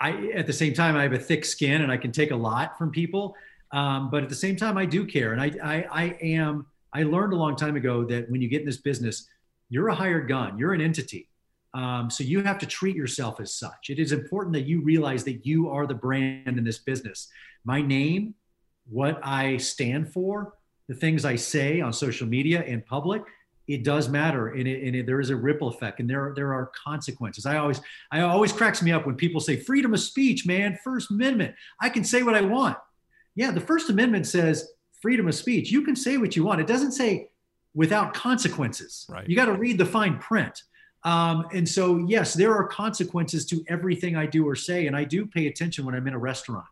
[0.03, 2.37] I at the same time I have a thick skin and I can take a
[2.37, 3.37] lot from people,
[3.71, 5.33] um, but at the same time I do care.
[5.33, 8.61] And I, I I am I learned a long time ago that when you get
[8.61, 9.29] in this business,
[9.71, 10.59] you're a hired gun.
[10.59, 11.29] You're an entity.
[11.75, 13.89] Um, so you have to treat yourself as such.
[13.89, 17.29] It is important that you realize that you are the brand in this business.
[17.65, 18.35] My name,
[18.91, 20.55] what I stand for,
[20.89, 23.23] the things I say on social media in public,
[23.69, 26.53] it does matter and, it, and it, there is a ripple effect and there, there
[26.53, 27.47] are consequences.
[27.47, 31.11] I always i always cracks me up when people say freedom of speech man first
[31.11, 32.77] amendment i can say what i want.
[33.35, 35.71] Yeah the first amendment says freedom of speech.
[35.71, 36.61] You can say what you want.
[36.61, 37.29] It doesn't say
[37.75, 39.07] without consequences.
[39.09, 39.29] Right.
[39.29, 40.63] you got to read the fine print.
[41.05, 45.03] Um, and so yes there are consequences to everything i do or say and i
[45.03, 46.67] do pay attention when i'm in a restaurant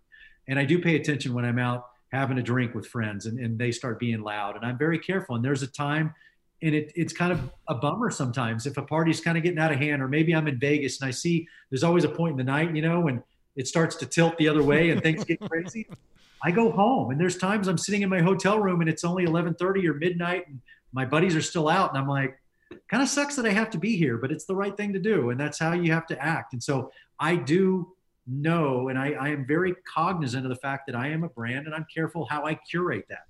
[0.46, 3.58] and i do pay attention when i'm out having a drink with friends and, and
[3.58, 5.34] they start being loud and i'm very careful.
[5.34, 6.14] And there's a time
[6.62, 9.72] and it, it's kind of a bummer sometimes if a party's kind of getting out
[9.72, 12.36] of hand, or maybe I'm in Vegas and I see there's always a point in
[12.38, 13.22] the night, you know, when
[13.56, 15.88] it starts to tilt the other way and things get crazy.
[16.42, 19.26] I go home, and there's times I'm sitting in my hotel room and it's only
[19.26, 20.60] 11:30 or midnight, and
[20.92, 22.40] my buddies are still out, and I'm like,
[22.88, 24.98] kind of sucks that I have to be here, but it's the right thing to
[24.98, 26.52] do, and that's how you have to act.
[26.52, 27.92] And so I do
[28.26, 31.66] know, and I, I am very cognizant of the fact that I am a brand,
[31.66, 33.26] and I'm careful how I curate that.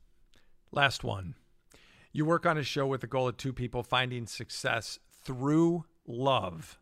[0.73, 1.35] Last one.
[2.13, 6.79] You work on a show with the goal of two people finding success through love.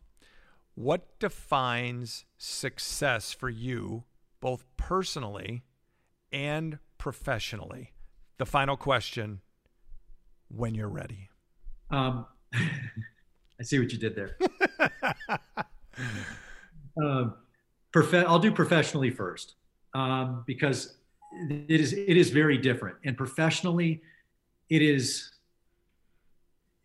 [0.73, 4.05] What defines success for you,
[4.41, 5.63] both personally
[6.31, 7.93] and professionally?
[8.39, 9.41] The final question
[10.47, 11.29] when you're ready.
[11.91, 14.37] Um, I see what you did there.
[17.03, 17.35] um,
[17.91, 19.55] prof- I'll do professionally first
[19.93, 20.95] um, because
[21.49, 22.97] it is it is very different.
[23.05, 24.01] And professionally,
[24.69, 25.31] it is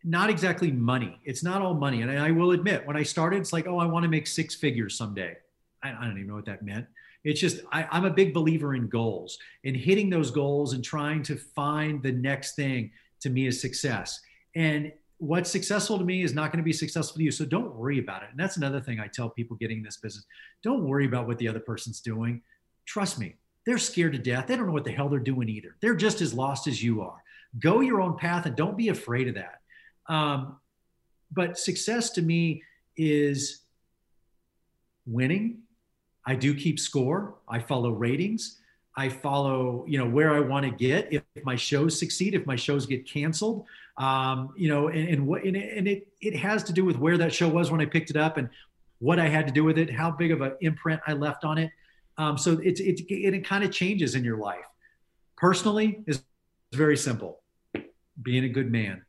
[0.03, 1.19] not exactly money.
[1.25, 2.01] It's not all money.
[2.01, 4.55] And I will admit, when I started, it's like, oh, I want to make six
[4.55, 5.35] figures someday.
[5.83, 6.85] I, I don't even know what that meant.
[7.23, 11.23] It's just, I, I'm a big believer in goals and hitting those goals and trying
[11.23, 14.19] to find the next thing to me is success.
[14.55, 17.31] And what's successful to me is not going to be successful to you.
[17.31, 18.29] So don't worry about it.
[18.29, 20.25] And that's another thing I tell people getting in this business.
[20.61, 22.41] Don't worry about what the other person's doing.
[22.85, 24.45] Trust me, they're scared to death.
[24.45, 25.77] They don't know what the hell they're doing either.
[25.81, 27.23] They're just as lost as you are.
[27.59, 29.61] Go your own path and don't be afraid of that.
[30.07, 30.57] Um,
[31.31, 32.63] but success to me
[32.97, 33.61] is
[35.05, 35.59] winning.
[36.25, 37.35] I do keep score.
[37.47, 38.59] I follow ratings.
[38.97, 41.11] I follow, you know, where I want to get.
[41.11, 43.65] If, if, my shows succeed, if my shows get canceled,
[43.97, 46.97] um, you know, and and, what, and, it, and it it has to do with
[46.97, 48.49] where that show was when I picked it up and
[48.99, 51.57] what I had to do with it, how big of an imprint I left on
[51.57, 51.71] it.
[52.17, 54.65] Um, so it's it, it, it kind of changes in your life.
[55.35, 56.23] Personally, is
[56.73, 57.41] very simple
[58.21, 59.03] being a good man,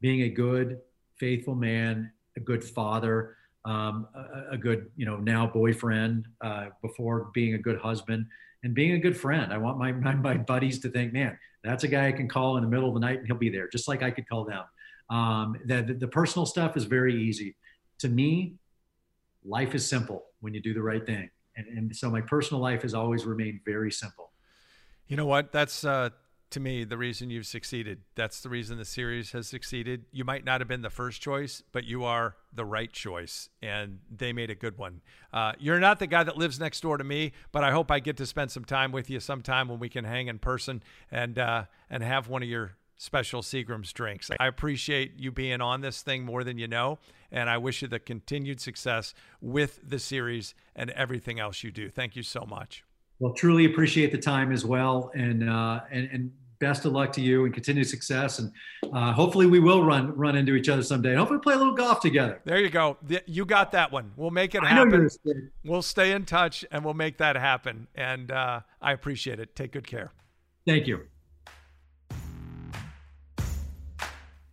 [0.00, 0.80] being a good,
[1.16, 7.30] faithful man, a good father, um, a, a, good, you know, now boyfriend, uh, before
[7.32, 8.26] being a good husband
[8.64, 9.52] and being a good friend.
[9.52, 12.56] I want my, my, my, buddies to think, man, that's a guy I can call
[12.56, 14.44] in the middle of the night and he'll be there, just like I could call
[14.44, 14.62] them.
[15.10, 17.56] Um, the, the, the personal stuff is very easy.
[17.98, 18.54] To me,
[19.44, 21.30] life is simple when you do the right thing.
[21.56, 24.32] And, and so my personal life has always remained very simple.
[25.08, 25.52] You know what?
[25.52, 26.10] That's uh,
[26.52, 28.00] to me the reason you've succeeded.
[28.14, 30.04] That's the reason the series has succeeded.
[30.12, 33.98] You might not have been the first choice, but you are the right choice, and
[34.10, 35.00] they made a good one.
[35.32, 37.98] Uh, you're not the guy that lives next door to me, but I hope I
[37.98, 41.38] get to spend some time with you sometime when we can hang in person and
[41.38, 44.30] uh, and have one of your special Seagram's drinks.
[44.38, 47.00] I appreciate you being on this thing more than you know,
[47.32, 51.90] and I wish you the continued success with the series and everything else you do.
[51.90, 52.84] Thank you so much.
[53.18, 56.32] Well, truly appreciate the time as well, and uh, and and
[56.62, 58.38] best of luck to you and continued success.
[58.38, 58.52] And
[58.94, 61.10] uh, hopefully we will run run into each other someday.
[61.10, 62.40] And hopefully play a little golf together.
[62.44, 62.96] There you go.
[63.26, 64.12] You got that one.
[64.16, 65.10] We'll make it happen.
[65.64, 67.88] We'll stay in touch and we'll make that happen.
[67.96, 69.56] And uh, I appreciate it.
[69.56, 70.12] Take good care.
[70.64, 71.00] Thank you.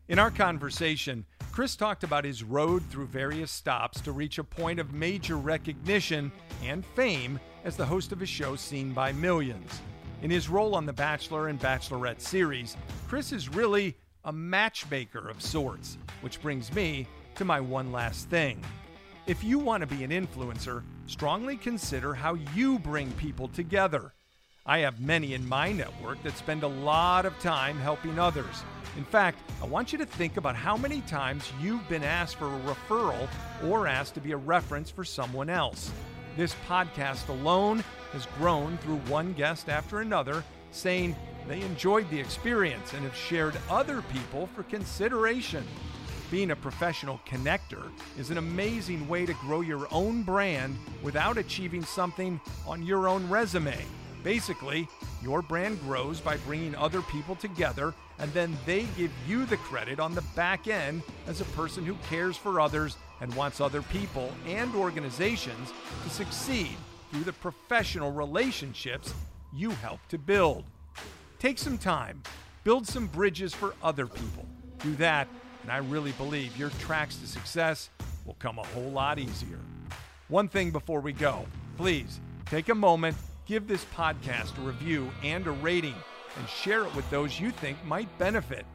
[0.08, 4.80] In our conversation, Chris talked about his road through various stops to reach a point
[4.80, 6.32] of major recognition
[6.64, 9.82] and fame as the host of a show seen by millions.
[10.22, 12.76] In his role on The Bachelor and Bachelorette series,
[13.08, 13.96] Chris is really
[14.26, 18.62] a matchmaker of sorts, which brings me to my one last thing.
[19.28, 24.12] If you want to be an influencer, strongly consider how you bring people together.
[24.66, 28.64] I have many in my network that spend a lot of time helping others.
[28.98, 32.54] In fact, I want you to think about how many times you've been asked for
[32.54, 33.30] a referral
[33.70, 35.92] or asked to be a reference for someone else.
[36.40, 37.84] This podcast alone
[38.14, 40.42] has grown through one guest after another
[40.72, 41.14] saying
[41.50, 45.66] they enjoyed the experience and have shared other people for consideration.
[46.32, 51.84] Being a professional connector is an amazing way to grow your own brand without achieving
[51.84, 53.78] something on your own resume.
[54.24, 54.88] Basically,
[55.22, 60.00] your brand grows by bringing other people together, and then they give you the credit
[60.00, 64.32] on the back end as a person who cares for others and wants other people
[64.48, 65.74] and organizations
[66.04, 66.76] to succeed
[67.12, 69.14] through the professional relationships
[69.54, 70.64] you help to build.
[71.40, 72.22] Take some time,
[72.64, 74.46] build some bridges for other people.
[74.80, 75.28] Do that,
[75.64, 77.90] and I really believe your tracks to success
[78.26, 79.60] will come a whole lot easier.
[80.28, 81.46] One thing before we go
[81.78, 83.16] please take a moment,
[83.46, 85.96] give this podcast a review and a rating,
[86.38, 88.66] and share it with those you think might benefit.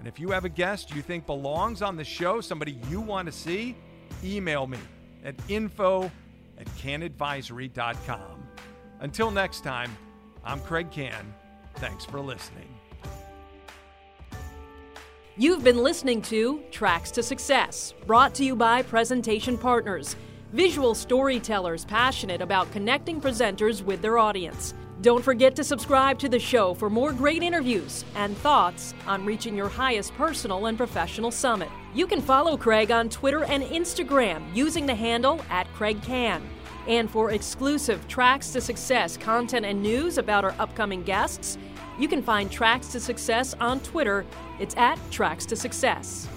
[0.00, 3.26] And if you have a guest you think belongs on the show, somebody you want
[3.26, 3.76] to see,
[4.24, 4.78] email me
[5.24, 6.10] at info
[6.58, 8.48] at canadvisory.com.
[9.00, 9.96] Until next time,
[10.44, 11.34] I'm Craig Can.
[11.76, 12.68] Thanks for listening.
[15.36, 20.16] You've been listening to Tracks to Success, brought to you by Presentation Partners,
[20.52, 24.74] visual storytellers passionate about connecting presenters with their audience.
[25.00, 29.54] Don't forget to subscribe to the show for more great interviews and thoughts on reaching
[29.54, 31.68] your highest personal and professional summit.
[31.98, 36.48] You can follow Craig on Twitter and Instagram using the handle at Craig Can.
[36.86, 41.58] And for exclusive Tracks to Success content and news about our upcoming guests,
[41.98, 44.24] you can find Tracks to Success on Twitter.
[44.60, 46.28] It's at Tracks to Success.